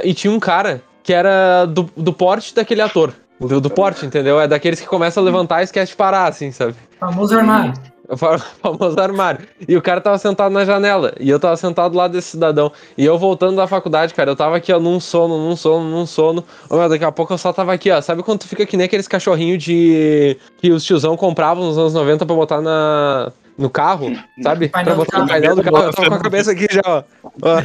E 0.04 0.14
tinha 0.14 0.32
um 0.32 0.40
cara 0.40 0.82
que 1.04 1.14
era 1.14 1.66
do, 1.66 1.90
do 1.96 2.12
porte 2.12 2.54
daquele 2.54 2.82
ator. 2.82 3.14
Do, 3.40 3.62
do 3.62 3.70
porte, 3.70 4.06
entendeu? 4.06 4.40
É 4.42 4.48
daqueles 4.48 4.80
que 4.80 4.88
começam 4.88 5.22
a 5.22 5.26
levantar 5.26 5.62
e 5.62 5.64
esquece 5.64 5.92
de 5.92 5.96
parar, 5.96 6.28
assim, 6.28 6.52
sabe? 6.52 6.76
Famoso 7.00 7.38
armário. 7.38 7.74
O 8.10 8.16
famoso 8.16 8.98
armário. 9.00 9.46
E 9.68 9.76
o 9.76 9.82
cara 9.82 10.00
tava 10.00 10.18
sentado 10.18 10.52
na 10.52 10.64
janela. 10.64 11.14
E 11.20 11.30
eu 11.30 11.38
tava 11.40 11.58
sentado 11.58 11.96
lá 11.96 12.08
desse 12.08 12.30
cidadão. 12.30 12.72
E 12.98 13.04
eu 13.04 13.18
voltando 13.18 13.58
da 13.58 13.68
faculdade, 13.68 14.14
cara, 14.14 14.32
eu 14.32 14.36
tava 14.36 14.56
aqui, 14.56 14.72
ó, 14.72 14.80
num 14.80 14.98
sono, 14.98 15.38
num 15.38 15.58
sono, 15.58 15.90
num 15.90 16.06
sono. 16.06 16.42
Ô, 16.70 16.78
meu, 16.78 16.88
daqui 16.88 17.04
a 17.04 17.12
pouco 17.12 17.34
eu 17.34 17.38
só 17.38 17.52
tava 17.52 17.74
aqui, 17.74 17.92
ó. 17.92 18.02
Sabe 18.02 18.24
quando 18.24 18.40
tu 18.40 18.48
fica 18.48 18.66
que 18.66 18.78
nem 18.78 18.86
aqueles 18.86 19.10
cachorrinhos 19.10 19.62
de. 19.62 20.38
que 20.58 20.72
os 20.72 20.86
tiozão 20.86 21.18
compravam 21.18 21.66
nos 21.66 21.78
anos 21.78 21.94
90 21.94 22.26
pra 22.26 22.34
botar 22.34 22.62
na. 22.62 23.32
No 23.58 23.70
carro, 23.70 24.16
sabe? 24.42 24.70
Painel 24.70 24.96
pra 24.96 25.04
botar 25.04 25.20
no 25.20 25.28
painel 25.28 25.56
do 25.56 25.64
carro. 25.64 25.78
Eu 25.78 25.94
tava 25.94 26.10
com 26.10 26.16
a 26.16 26.20
cabeça 26.20 26.52
aqui 26.52 26.68
já, 26.70 26.82
ó. 26.86 27.04
ó. 27.42 27.64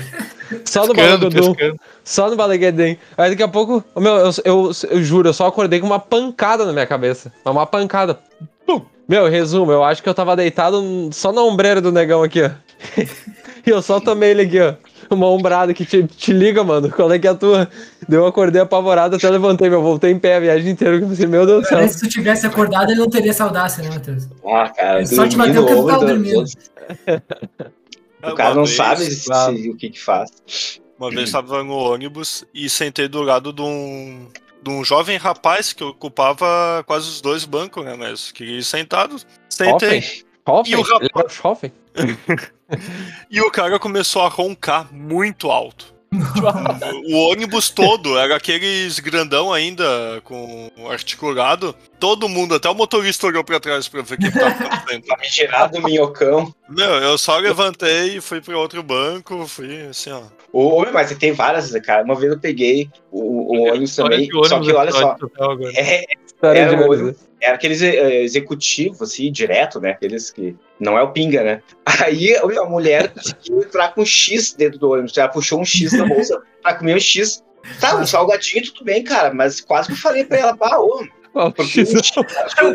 Só 0.64 0.86
no 0.86 0.94
pescando. 0.94 1.80
só 2.04 2.30
no 2.30 2.36
baleguedem. 2.36 2.98
Aí 3.16 3.30
daqui 3.30 3.42
a 3.42 3.48
pouco, 3.48 3.84
ô, 3.94 4.00
meu, 4.00 4.14
eu, 4.14 4.30
eu, 4.44 4.70
eu 4.90 5.02
juro, 5.02 5.28
eu 5.28 5.32
só 5.32 5.46
acordei 5.46 5.80
com 5.80 5.86
uma 5.86 5.98
pancada 5.98 6.64
na 6.64 6.72
minha 6.72 6.86
cabeça. 6.86 7.32
Uma 7.44 7.66
pancada. 7.66 8.18
Pum. 8.66 8.82
Meu, 9.08 9.28
resumo, 9.28 9.72
eu 9.72 9.84
acho 9.84 10.02
que 10.02 10.08
eu 10.08 10.14
tava 10.14 10.36
deitado 10.36 11.10
só 11.12 11.32
na 11.32 11.42
ombreira 11.42 11.80
do 11.80 11.92
negão 11.92 12.22
aqui, 12.22 12.42
ó. 12.42 12.50
e 13.66 13.70
eu 13.70 13.82
só 13.82 14.00
tomei 14.00 14.30
ele 14.30 14.42
aqui, 14.42 14.60
ó. 14.60 14.74
Uma 15.14 15.26
ombrada 15.28 15.72
que 15.74 15.84
te, 15.84 16.02
te 16.04 16.32
liga, 16.32 16.62
mano. 16.64 16.90
Qual 16.90 17.12
é 17.12 17.18
que 17.18 17.26
é 17.26 17.30
a 17.30 17.34
tua? 17.34 17.68
Daí 18.08 18.18
Eu 18.18 18.26
acordei 18.26 18.60
apavorado, 18.62 19.16
até 19.16 19.28
levantei, 19.30 19.68
meu. 19.68 19.82
Voltei 19.82 20.10
em 20.12 20.18
pé 20.18 20.36
a 20.36 20.40
viagem 20.40 20.70
inteira. 20.72 20.98
Pensei, 21.00 21.26
meu 21.26 21.44
Deus 21.46 21.62
do 21.62 21.68
céu. 21.68 21.78
Parece 21.78 21.94
que 21.94 22.00
se 22.00 22.08
tu 22.08 22.12
tivesse 22.12 22.46
acordado, 22.46 22.90
ele 22.90 23.00
não 23.00 23.08
teria 23.10 23.34
audácia, 23.42 23.82
né, 23.82 23.90
Matheus? 23.90 24.28
Ah, 24.46 24.68
cara, 24.70 24.98
Ele 24.98 25.06
só 25.06 25.26
te 25.28 25.36
bateu 25.36 25.62
porque 25.66 25.74
tu 25.74 25.86
tava 25.86 26.00
do- 26.00 26.06
dormindo. 26.06 26.44
O 28.22 28.34
cara 28.34 28.54
não 28.54 28.64
vez- 28.64 28.76
sabe 28.76 29.04
se- 29.04 29.26
Claro. 29.26 29.56
se- 29.56 29.68
o 29.70 29.76
que 29.76 29.90
que 29.90 30.00
faz. 30.00 30.30
Uma 30.98 31.10
vez 31.10 31.24
estava 31.24 31.64
no 31.64 31.74
ônibus 31.74 32.44
e 32.54 32.70
sentei 32.70 33.08
do 33.08 33.22
lado 33.22 33.52
de 33.52 33.60
um, 33.62 34.28
de 34.62 34.70
um 34.70 34.84
jovem 34.84 35.16
rapaz 35.18 35.72
que 35.72 35.82
ocupava 35.82 36.84
quase 36.86 37.08
os 37.08 37.20
dois 37.20 37.44
bancos, 37.44 37.84
né? 37.84 37.96
Mas 37.98 38.32
ir 38.40 38.62
sentado. 38.62 39.16
Sentei. 39.48 40.00
Schoffen? 40.46 40.72
E 40.72 40.76
o 40.76 40.82
rapaz? 40.82 41.72
E 43.30 43.40
o 43.40 43.50
cara 43.50 43.78
começou 43.78 44.22
a 44.22 44.28
roncar 44.28 44.92
muito 44.92 45.50
alto. 45.50 45.92
o 47.06 47.30
ônibus 47.30 47.70
todo 47.70 48.18
era 48.18 48.36
aqueles 48.36 48.98
grandão 48.98 49.52
ainda, 49.52 50.20
com 50.24 50.70
articulado. 50.90 51.74
Todo 51.98 52.28
mundo, 52.28 52.54
até 52.54 52.68
o 52.68 52.74
motorista 52.74 53.26
olhou 53.26 53.42
pra 53.42 53.58
trás 53.58 53.88
pra 53.88 54.02
ver 54.02 54.16
o 54.16 54.18
que 54.18 54.30
tava 54.30 54.48
acontecendo. 54.48 55.06
Pra 55.06 55.16
me 55.16 55.26
tirar 55.28 55.66
do 55.68 55.82
minhocão. 55.82 56.54
Meu, 56.68 56.90
eu 56.96 57.16
só 57.16 57.38
levantei 57.38 58.18
e 58.18 58.20
fui 58.20 58.40
pro 58.42 58.58
outro 58.58 58.82
banco, 58.82 59.46
fui 59.46 59.86
assim, 59.86 60.10
ó. 60.10 60.22
Ô, 60.52 60.84
mas 60.92 61.16
tem 61.16 61.32
várias, 61.32 61.72
cara. 61.80 62.04
Uma 62.04 62.14
vez 62.14 62.30
eu 62.30 62.38
peguei 62.38 62.90
o, 63.10 63.56
o 63.56 63.70
ônibus 63.70 63.96
também. 63.96 64.28
ônibus 64.34 64.48
Só 64.48 64.60
que 64.60 64.72
olha 64.72 64.92
só. 64.92 65.16
É, 65.74 66.04
Era 66.42 66.70
de 66.70 66.82
o- 66.82 66.86
era 67.40 67.54
aqueles 67.56 67.82
eh, 67.82 68.22
executivos, 68.22 69.02
assim, 69.02 69.30
direto, 69.32 69.80
né? 69.80 69.90
Aqueles 69.90 70.30
que. 70.30 70.54
Não 70.78 70.96
é 70.98 71.02
o 71.02 71.10
pinga, 71.10 71.42
né? 71.42 71.62
Aí 72.06 72.36
a 72.36 72.64
mulher 72.64 73.08
conseguiu 73.12 73.60
entrar 73.60 73.88
com 73.94 74.02
um 74.02 74.06
X 74.06 74.54
dentro 74.54 74.78
do 74.78 74.90
ônibus. 74.90 75.16
Ela 75.16 75.28
puxou 75.28 75.60
um 75.60 75.64
X 75.64 75.92
na 75.92 76.06
bolsa 76.06 76.40
pra 76.62 76.74
comer 76.74 76.96
um 76.96 77.00
X. 77.00 77.42
Tá, 77.80 77.96
um 77.96 78.06
salgadinho, 78.06 78.64
tudo 78.64 78.84
bem, 78.84 79.02
cara. 79.04 79.32
Mas 79.34 79.60
quase 79.60 79.88
que 79.88 79.94
eu 79.94 79.98
falei 79.98 80.24
pra 80.24 80.38
ela, 80.38 80.56
pá, 80.56 80.76
ô, 80.78 81.02
um 81.02 81.06
um 82.68 82.72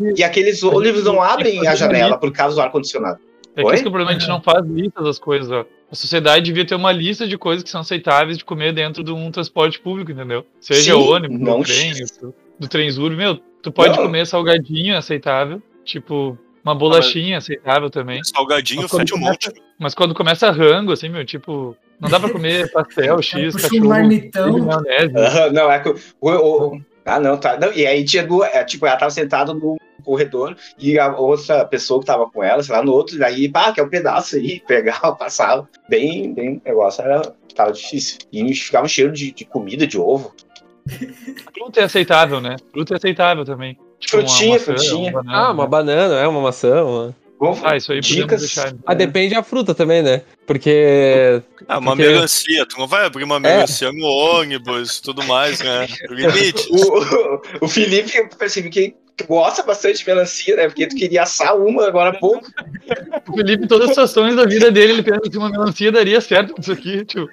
um 0.00 0.12
e 0.16 0.22
aqueles 0.22 0.62
ônibus 0.62 1.04
não 1.04 1.20
abrem 1.20 1.66
a 1.66 1.74
janela 1.74 2.16
por 2.18 2.32
causa 2.32 2.54
do 2.54 2.62
ar-condicionado. 2.62 3.18
é 3.56 3.62
que 3.82 3.86
é 3.86 3.88
o 3.88 3.92
problema, 3.92 4.10
a 4.10 4.14
gente 4.14 4.28
não 4.28 4.40
faz 4.42 4.64
lista 4.66 5.02
das 5.02 5.18
coisas, 5.18 5.50
ó. 5.50 5.64
A 5.90 5.94
sociedade 5.94 6.44
devia 6.44 6.64
ter 6.66 6.74
uma 6.74 6.90
lista 6.90 7.26
de 7.26 7.38
coisas 7.38 7.62
que 7.62 7.70
são 7.70 7.80
aceitáveis 7.82 8.36
de 8.38 8.44
comer 8.44 8.72
dentro 8.72 9.04
de 9.04 9.12
um 9.12 9.30
transporte 9.30 9.78
público, 9.78 10.10
entendeu? 10.10 10.44
Seja 10.60 10.92
Sim, 10.94 10.98
ônibus, 10.98 11.38
não 11.38 11.60
do 11.60 11.64
trem, 11.66 11.92
do, 12.20 12.34
do 12.58 12.68
trenzuro. 12.68 13.16
Meu, 13.16 13.36
tu 13.62 13.70
pode 13.70 13.96
Não. 13.96 14.04
comer 14.04 14.26
salgadinho 14.26 14.96
aceitável, 14.96 15.62
tipo, 15.84 16.36
uma 16.64 16.74
bolachinha 16.74 17.38
aceitável 17.38 17.90
também. 17.90 18.22
Salgadinho 18.24 18.88
fede 18.88 19.14
um 19.14 19.18
monte. 19.18 19.52
Mas 19.78 19.94
quando 19.94 20.14
começa 20.14 20.50
rango, 20.50 20.90
assim, 20.92 21.08
meu, 21.08 21.24
tipo, 21.24 21.76
não 22.00 22.08
dá 22.08 22.18
pra 22.18 22.30
comer 22.30 22.70
pastel, 22.72 23.20
X, 23.22 23.54
cachorro, 23.54 23.88
marmitão. 23.88 24.58
maionese. 24.58 25.12
Não, 25.52 25.70
é 25.70 25.78
que 25.78 25.94
o, 26.20 26.80
Ah, 27.04 27.20
não, 27.20 27.36
tá. 27.36 27.56
Não, 27.58 27.72
e 27.72 27.86
aí 27.86 28.04
tinha 28.04 28.26
duas. 28.26 28.52
é, 28.52 28.64
tipo, 28.64 28.86
ela 28.86 28.96
tava 28.96 29.10
sentada 29.10 29.52
no 29.54 29.76
corredor 30.02 30.56
e 30.78 30.98
a 30.98 31.14
outra 31.16 31.64
pessoa 31.64 32.00
que 32.00 32.06
tava 32.06 32.28
com 32.30 32.42
ela, 32.42 32.62
sei 32.62 32.74
lá, 32.74 32.82
no 32.82 32.92
outro, 32.92 33.18
daí, 33.18 33.48
pá, 33.48 33.72
quer 33.72 33.82
um 33.82 33.88
pedaço 33.88 34.36
aí, 34.36 34.60
pegava, 34.66 35.14
passava. 35.14 35.68
Bem, 35.88 36.32
bem, 36.32 36.56
o 36.56 36.62
negócio 36.68 37.02
era. 37.02 37.32
Tava 37.54 37.72
difícil. 37.72 38.18
E 38.32 38.54
ficava 38.54 38.84
um 38.84 38.88
cheiro 38.88 39.12
de, 39.12 39.30
de 39.30 39.44
comida, 39.44 39.86
de 39.86 39.96
ovo. 39.96 40.34
Fruta 41.54 41.80
é 41.80 41.84
aceitável, 41.84 42.40
né? 42.40 42.56
Fruta 42.72 42.94
é 42.94 42.96
aceitável 42.96 43.44
também. 43.44 43.78
Tipo, 44.00 44.18
Frutinha, 44.18 44.52
maçã, 44.54 44.64
frutinha. 44.64 45.10
uma 45.12 45.22
banana, 45.22 45.38
Ah, 45.38 45.50
uma 45.52 45.62
né? 45.64 45.68
banana, 45.70 46.14
é 46.20 46.26
uma 46.28 46.40
maçã. 46.40 46.84
Uma... 46.84 47.16
Vamos, 47.40 47.60
Ah, 47.64 47.76
isso 47.76 47.92
aí 47.92 48.00
dicas. 48.00 48.40
deixar. 48.40 48.74
Ah, 48.84 48.92
depende 48.94 49.34
da 49.34 49.42
fruta 49.42 49.74
também, 49.74 50.02
né? 50.02 50.22
Porque. 50.46 51.40
Ah, 51.68 51.78
uma 51.78 51.92
Porque- 51.96 52.08
melancia. 52.08 52.66
Tu 52.66 52.78
não 52.78 52.86
vai 52.86 53.06
abrir 53.06 53.24
uma 53.24 53.40
melancia 53.40 53.90
no 53.92 54.04
ônibus 54.06 54.98
e 54.98 55.02
tudo 55.02 55.22
mais, 55.24 55.60
né? 55.60 55.86
Limite. 56.10 56.68
O, 56.70 56.76
o, 56.76 57.40
o 57.62 57.68
Felipe, 57.68 58.16
eu 58.16 58.28
percebi 58.28 58.68
que 58.68 58.94
gosta 59.26 59.62
bastante 59.62 59.98
de 59.98 60.06
melancia, 60.06 60.56
né? 60.56 60.66
Porque 60.66 60.86
tu 60.86 60.96
queria 60.96 61.22
assar 61.22 61.56
uma 61.56 61.86
agora 61.86 62.10
há 62.10 62.18
pouco. 62.18 62.46
O 63.28 63.36
Felipe, 63.36 63.64
em 63.64 63.68
todas 63.68 63.84
as 63.84 63.90
situações 63.90 64.34
da 64.34 64.44
vida 64.44 64.70
dele, 64.70 64.94
ele 64.94 65.02
pensa 65.02 65.20
que 65.30 65.38
uma 65.38 65.48
melancia 65.48 65.92
daria 65.92 66.20
certo 66.20 66.54
isso 66.58 66.72
aqui, 66.72 67.04
tio. 67.04 67.28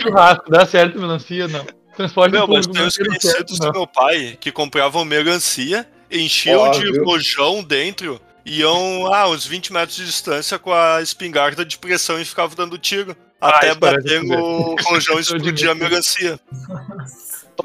Churrasco, 0.00 0.50
dá 0.50 0.64
certo 0.64 0.98
melancia, 0.98 1.46
não. 1.48 1.66
Transporte 1.96 2.32
Meu, 2.32 2.46
mas 2.46 2.66
tem 2.66 2.80
não 2.80 2.88
os 2.88 2.96
conhecidos 2.96 3.58
do 3.58 3.66
não. 3.66 3.72
meu 3.72 3.86
pai 3.86 4.38
que 4.40 4.50
compravam 4.50 5.04
melancia, 5.04 5.86
enchiam 6.10 6.60
Óbvio. 6.60 6.92
de 6.92 7.00
rojão 7.00 7.62
dentro, 7.62 8.20
iam 8.44 9.12
ah, 9.12 9.28
uns 9.28 9.46
20 9.46 9.72
metros 9.72 9.96
de 9.96 10.06
distância 10.06 10.58
com 10.58 10.72
a 10.72 11.02
espingarda 11.02 11.64
de 11.64 11.76
pressão 11.76 12.18
e 12.20 12.24
ficavam 12.24 12.56
dando 12.56 12.78
tiro. 12.78 13.14
Ah, 13.40 13.50
até 13.50 13.74
bater 13.74 14.22
no 14.22 14.76
rojão 14.82 15.14
e 15.14 15.18
eu 15.18 15.20
explodir 15.20 15.70
a 15.70 15.74
melancia. 15.74 16.38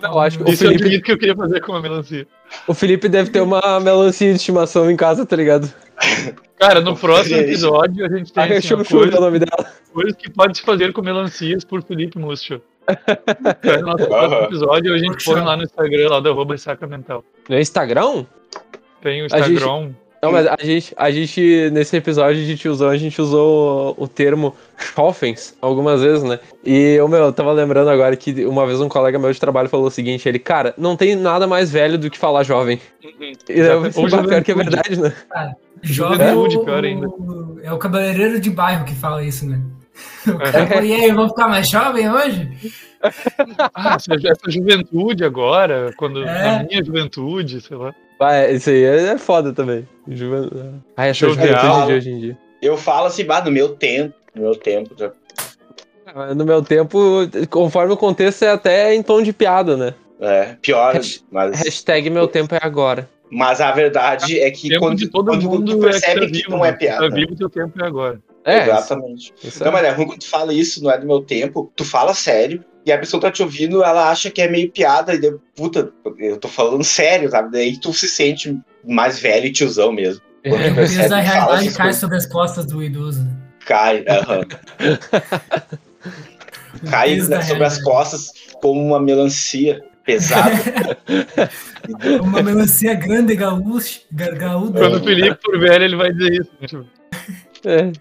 Eu 0.02 0.20
acho 0.20 0.38
que 0.38 0.44
o 0.44 0.50
Isso 0.50 0.64
é 0.64 0.68
o 0.68 0.70
Felipe, 0.70 0.84
limite 0.90 1.04
que 1.04 1.12
eu 1.12 1.18
queria 1.18 1.36
fazer 1.36 1.62
com 1.62 1.72
uma 1.74 1.82
melancia. 1.82 2.28
o 2.68 2.74
Felipe 2.74 3.08
deve 3.10 3.30
ter 3.30 3.42
uma 3.42 3.80
melancia 3.80 4.30
de 4.30 4.36
estimação 4.38 4.90
em 4.90 4.96
casa, 4.96 5.26
tá 5.26 5.36
ligado? 5.36 5.72
Cara, 6.58 6.82
no 6.82 6.96
próximo 6.96 7.38
episódio 7.38 8.06
a 8.06 8.10
gente 8.10 8.32
tem 8.32 8.44
Ah, 8.44 8.58
assim, 8.58 8.74
é 8.74 8.76
o 8.76 8.86
coisas, 8.86 9.20
nome 9.20 9.40
dela. 9.40 9.72
coisas 9.94 10.16
que 10.16 10.30
pode 10.30 10.58
se 10.58 10.64
fazer 10.64 10.94
com 10.94 11.02
melancias 11.02 11.64
por 11.64 11.82
Felipe 11.84 12.18
Múcio. 12.20 12.62
No 13.64 13.82
nosso 13.88 14.06
próximo 14.08 14.42
episódio 14.44 14.94
a 14.94 14.98
gente 14.98 15.24
põe 15.26 15.42
lá 15.42 15.58
no 15.58 15.64
Instagram, 15.64 16.10
lá 16.10 16.20
do 16.20 16.30
arroba 16.30 16.54
Ressaca 16.54 16.86
Mental. 16.86 17.24
No 17.50 17.58
Instagram? 17.60 18.26
Tem 19.02 19.22
o 19.24 19.26
A 19.26 19.40
gente- 19.40 19.54
Instagram. 19.54 19.92
Não, 20.22 20.32
mas 20.32 20.48
a 20.48 20.58
gente, 20.62 20.94
a 20.98 21.12
gente, 21.12 21.70
nesse 21.72 21.96
episódio 21.98 22.44
de 22.44 22.58
tiozão, 22.58 22.90
a 22.90 22.98
gente 22.98 23.22
usou 23.22 23.96
o, 23.98 24.04
o 24.06 24.08
termo 24.08 24.56
Schoffens 24.78 25.56
algumas 25.62 26.02
vezes, 26.02 26.24
né? 26.24 26.40
E, 26.66 27.00
ô, 27.00 27.08
meu, 27.08 27.26
eu 27.26 27.34
tava 27.34 27.52
lembrando 27.52 27.90
agora 27.90 28.16
que 28.16 28.46
uma 28.46 28.66
vez 28.66 28.82
um 28.82 28.90
colega 28.90 29.20
meu 29.20 29.32
de 29.32 29.40
trabalho 29.40 29.70
falou 29.70 29.88
o 29.88 29.92
seguinte, 29.92 30.28
ele, 30.28 30.40
cara, 30.40 30.74
não 30.78 30.96
tem 30.96 31.16
nada 31.16 31.46
mais 31.46 31.72
velho 31.72 31.98
do 31.98 32.10
que 32.10 32.18
falar 32.18 32.44
jovem. 32.44 32.80
E 33.50 33.60
eu 33.60 33.82
"Pá, 34.10 34.24
pior 34.24 34.44
que 34.44 34.52
é 34.52 34.56
verdade, 34.56 35.00
né? 35.00 35.14
Jovem 35.84 36.20
é 36.26 36.32
Juventude, 36.34 36.58
o, 36.58 36.66
pior 36.66 36.84
ainda. 36.84 37.08
é 37.64 37.72
o 37.72 37.78
cabeleireiro 37.78 38.40
de 38.40 38.50
bairro 38.50 38.86
que 38.86 38.96
fala 38.96 39.24
isso, 39.24 39.48
né? 39.48 39.62
O 40.28 40.38
cara 40.40 40.84
e 40.84 40.92
aí, 40.94 41.12
vamos 41.12 41.30
ficar 41.32 41.48
mais 41.48 41.70
jovem 41.70 42.10
hoje? 42.12 42.50
Ah, 43.74 43.96
essa, 43.96 44.14
essa 44.16 44.50
juventude 44.50 45.24
agora, 45.24 45.94
quando 45.98 46.24
É. 46.24 46.58
na 46.58 46.64
minha 46.64 46.84
juventude, 46.84 47.62
sei 47.62 47.78
lá. 47.78 47.94
Ah, 48.20 48.48
isso 48.50 48.70
aí 48.70 48.84
é 48.84 49.08
é 49.14 49.18
foda 49.18 49.52
também. 49.54 49.88
Ah, 50.96 51.08
essa 51.08 51.28
juventude 51.28 51.86
de 51.88 51.94
hoje 51.94 52.12
em 52.12 52.20
dia. 52.20 52.38
Eu 52.62 52.78
falo 52.78 53.08
assim, 53.08 53.26
bah, 53.26 53.44
no 53.44 53.52
meu 53.52 53.70
tempo, 53.76 54.14
no 54.36 54.42
meu 54.44 54.56
tempo. 54.56 54.96
já- 54.98 55.12
Ah, 56.08 56.34
No 56.34 56.46
meu 56.46 56.62
tempo, 56.64 56.98
conforme 57.50 57.94
o 57.94 57.98
contexto, 57.98 58.44
é 58.44 58.52
até 58.52 58.94
em 58.94 59.04
tom 59.04 59.22
de 59.22 59.34
piada, 59.34 59.76
né? 59.76 59.94
É, 60.20 60.56
pior, 60.62 60.94
Hash- 60.96 61.24
mas, 61.30 61.60
Hashtag 61.62 62.10
meu 62.10 62.28
tempo 62.28 62.56
é 62.56 62.60
agora. 62.62 63.10
mas 63.30 63.60
a 63.60 63.72
verdade 63.74 64.40
é 64.40 64.50
que 64.50 64.70
tempo 64.70 64.80
quando, 64.80 64.98
de 64.98 65.10
todo 65.10 65.26
quando 65.32 65.44
mundo 65.44 65.74
tu 65.76 65.80
percebe 65.82 66.26
é 66.26 66.28
que, 66.28 66.32
que, 66.32 66.42
tá 66.44 66.46
vivo, 66.46 66.52
não 66.52 66.66
é 66.66 66.72
né? 66.72 66.78
piada. 66.78 67.10
Tá 67.10 67.16
vivo, 67.16 67.36
teu 67.36 67.50
tempo 67.50 67.84
é 67.84 67.86
agora. 67.86 68.20
É, 68.46 68.64
Exatamente. 68.64 69.34
isso 69.44 69.62
Não, 69.64 69.70
é- 69.70 69.74
mas 69.74 69.84
é 69.84 69.90
ruim 69.92 70.06
quando 70.08 70.20
tu 70.20 70.28
fala 70.30 70.54
isso, 70.54 70.82
não 70.84 70.90
é 70.92 70.98
do 70.98 71.06
meu 71.08 71.20
tempo. 71.22 71.70
Tu 71.76 71.84
fala 71.84 72.14
sério 72.14 72.64
e 72.86 72.92
a 72.92 72.98
pessoa 72.98 73.20
tá 73.20 73.32
te 73.32 73.42
ouvindo, 73.42 73.84
ela 73.84 74.10
acha 74.10 74.30
que 74.30 74.42
é 74.42 74.50
meio 74.50 74.70
piada 74.72 75.14
e 75.16 75.20
daí, 75.20 75.34
puta, 75.56 75.92
eu 76.20 76.38
tô 76.38 76.48
falando 76.48 76.84
sério, 76.84 77.30
sabe? 77.30 77.52
Daí 77.52 77.80
tu 77.80 77.94
se 77.94 78.08
sente 78.08 78.56
mais 78.84 79.20
velho 79.20 79.48
e 79.48 79.52
tiozão 79.52 79.92
mesmo. 79.92 80.22
O 80.46 80.76
peso 80.76 80.98
da 80.98 81.04
fala 81.10 81.20
realidade 81.22 81.72
cai 81.74 81.86
coisas. 81.88 82.00
sobre 82.00 82.18
as 82.18 82.26
costas 82.28 82.66
do 82.66 82.84
idoso. 82.84 83.26
Cai, 83.66 84.06
aham. 84.08 84.42
cai 86.90 87.16
né, 87.18 87.42
sobre 87.42 87.64
as 87.64 87.82
costas 87.82 88.32
como 88.62 88.82
uma 88.82 89.00
melancia 89.00 89.84
pesada. 90.04 90.52
Uma 92.22 92.42
melancia 92.42 92.94
grande, 92.96 93.36
gaúcha, 93.36 94.00
gar- 94.12 94.34
gaúda. 94.36 94.80
Quando 94.80 94.96
o 94.98 95.04
Felipe 95.04 95.38
for 95.44 95.60
velho, 95.60 95.84
ele 95.84 95.96
vai 95.96 96.12
dizer 96.12 96.42
isso. 96.42 96.52
né? 96.60 96.68
Tipo, 96.68 96.86
É. 97.64 97.92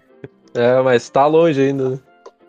É, 0.55 0.81
mas 0.81 1.07
tá 1.09 1.27
longe 1.27 1.61
ainda. 1.61 1.89
né? 1.91 1.99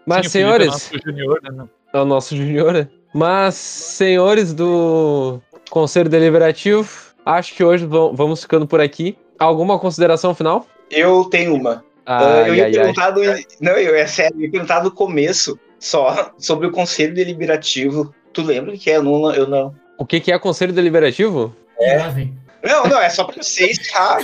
Mas, 0.07 0.20
sim, 0.22 0.27
é 0.27 0.31
senhores, 0.31 0.66
nosso 0.68 0.99
junior, 1.05 1.40
né? 1.42 1.66
É 1.97 2.01
o 2.01 2.05
nosso 2.05 2.37
junior, 2.37 2.73
né? 2.73 2.89
Mas, 3.15 3.55
senhores 3.55 4.53
do 4.53 5.41
Conselho 5.71 6.09
Deliberativo, 6.11 6.89
acho 7.25 7.55
que 7.55 7.65
hoje 7.65 7.87
vam- 7.87 8.13
vamos 8.15 8.43
ficando 8.43 8.67
por 8.67 8.81
aqui. 8.81 9.17
Alguma 9.39 9.79
consideração 9.79 10.35
final? 10.35 10.67
Eu 10.91 11.25
tenho 11.25 11.55
uma. 11.55 11.85
Ah, 12.05 12.23
eu 12.47 12.53
Ai, 12.53 12.57
ia 12.59 12.65
ai, 12.65 12.71
ai. 12.71 12.73
perguntar 12.73 13.11
do. 13.11 13.21
Não, 13.61 13.73
eu, 13.73 13.95
é 13.95 14.07
sério, 14.07 14.37
eu 14.39 14.43
ia 14.45 14.51
perguntar 14.51 14.81
do 14.81 14.91
começo 14.91 15.59
só 15.79 16.33
sobre 16.39 16.67
o 16.67 16.71
Conselho 16.71 17.15
Deliberativo. 17.15 18.15
Tu 18.33 18.43
lembra 18.43 18.75
o 18.75 18.79
que 18.79 18.91
é? 18.91 18.97
Eu 18.97 19.03
não. 19.03 19.35
Eu 19.35 19.47
não. 19.47 19.75
O 19.99 20.05
que, 20.07 20.21
que 20.21 20.31
é 20.31 20.39
Conselho 20.39 20.73
Deliberativo? 20.73 21.55
Vem. 22.15 22.35
Não, 22.63 22.85
não, 22.85 23.01
é 23.01 23.09
só 23.11 23.25
pra 23.25 23.43
vocês, 23.43 23.79
tá? 23.91 24.19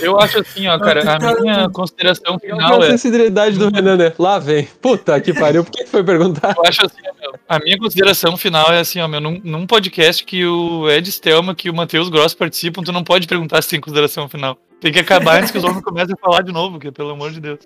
Eu 0.00 0.18
acho 0.18 0.40
assim, 0.40 0.66
ó, 0.66 0.78
cara, 0.78 1.02
a 1.16 1.40
minha 1.40 1.68
consideração 1.70 2.38
final 2.38 2.80
a 2.80 2.86
é. 2.86 2.90
sensibilidade 2.90 3.58
do 3.58 3.68
Renan, 3.70 3.96
né? 3.96 4.12
Lá 4.18 4.38
vem. 4.38 4.68
Puta 4.80 5.20
que 5.20 5.32
pariu. 5.32 5.64
Por 5.64 5.72
que 5.72 5.86
foi 5.86 6.02
perguntar? 6.02 6.54
Eu 6.56 6.64
acho 6.66 6.84
assim, 6.84 7.02
ó, 7.08 7.20
meu, 7.20 7.34
a 7.48 7.58
minha 7.58 7.78
consideração 7.78 8.36
final 8.36 8.72
é 8.72 8.80
assim, 8.80 9.00
ó, 9.00 9.08
meu, 9.08 9.20
num, 9.20 9.40
num 9.42 9.66
podcast 9.66 10.24
que 10.24 10.44
o 10.44 10.88
Ed 10.90 11.10
Stelma, 11.10 11.54
que 11.54 11.70
o 11.70 11.74
Matheus 11.74 12.08
Gross 12.08 12.34
participam, 12.34 12.82
tu 12.82 12.92
não 12.92 13.04
pode 13.04 13.26
perguntar 13.26 13.62
se 13.62 13.68
tem 13.68 13.80
consideração 13.80 14.28
final. 14.28 14.58
Tem 14.80 14.92
que 14.92 14.98
acabar 14.98 15.38
antes 15.38 15.50
que 15.50 15.58
os 15.58 15.64
homens 15.64 15.82
comecem 15.82 16.14
a 16.16 16.20
falar 16.24 16.42
de 16.42 16.52
novo, 16.52 16.78
que 16.78 16.90
pelo 16.90 17.10
amor 17.10 17.30
de 17.30 17.40
Deus. 17.40 17.58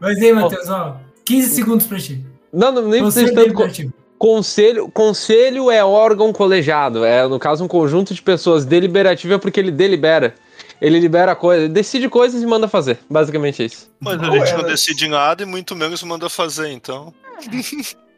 Mas 0.00 0.18
aí, 0.18 0.32
Matheus, 0.32 0.68
ó. 0.68 0.96
15 1.24 1.54
segundos 1.54 1.86
pra 1.86 1.98
ti. 1.98 2.24
Não, 2.52 2.72
não 2.72 2.88
nem 2.88 3.02
precisa 3.02 3.32
tanto. 3.32 3.92
Conselho, 4.20 4.90
conselho 4.90 5.70
é 5.70 5.82
órgão 5.82 6.30
colegiado. 6.30 7.06
É, 7.06 7.26
no 7.26 7.38
caso, 7.38 7.64
um 7.64 7.68
conjunto 7.68 8.12
de 8.12 8.20
pessoas. 8.20 8.66
Deliberativo 8.66 9.32
é 9.32 9.38
porque 9.38 9.58
ele 9.58 9.70
delibera. 9.70 10.34
Ele 10.78 11.00
libera 11.00 11.34
coisas, 11.34 11.70
decide 11.70 12.06
coisas 12.06 12.42
e 12.42 12.46
manda 12.46 12.68
fazer. 12.68 12.98
Basicamente 13.08 13.62
é 13.62 13.64
isso. 13.64 13.90
Mas 13.98 14.20
a 14.20 14.30
gente 14.30 14.50
é- 14.50 14.56
não 14.58 14.64
decide 14.64 15.08
nada 15.08 15.42
e 15.42 15.46
muito 15.46 15.74
menos 15.74 16.02
manda 16.02 16.28
fazer, 16.28 16.68
então. 16.70 17.14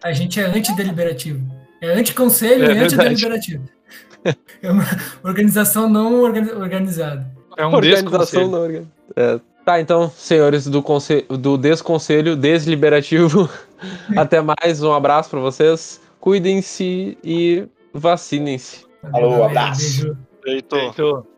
A 0.03 0.12
gente 0.12 0.41
é 0.41 0.47
antideliberativo. 0.47 1.41
É 1.81 1.93
anticonselho 1.93 2.65
É 2.65 2.75
e 2.75 2.79
antideliberativo. 2.79 3.62
É 4.61 4.71
uma 4.73 4.85
organização 5.23 5.88
não 5.88 6.21
organi- 6.21 6.51
organizada. 6.51 7.25
É 7.57 7.65
um 7.65 7.73
Organização 7.75 8.49
não 8.49 8.61
organ... 8.61 8.83
é. 9.15 9.38
Tá, 9.65 9.81
então, 9.81 10.11
senhores 10.17 10.67
do, 10.67 10.83
conselho, 10.83 11.25
do 11.38 11.57
desconselho 11.57 12.35
desliberativo, 12.35 13.49
até 14.16 14.40
mais. 14.40 14.83
Um 14.83 14.92
abraço 14.92 15.31
pra 15.31 15.40
vocês. 15.40 16.01
Cuidem-se 16.21 17.18
e 17.25 17.66
vacinem-se. 17.92 18.87
Alô, 19.12 19.45
abraço. 19.45 20.03
beijo. 20.03 20.16
Feito. 20.42 20.77
Feito. 20.77 21.32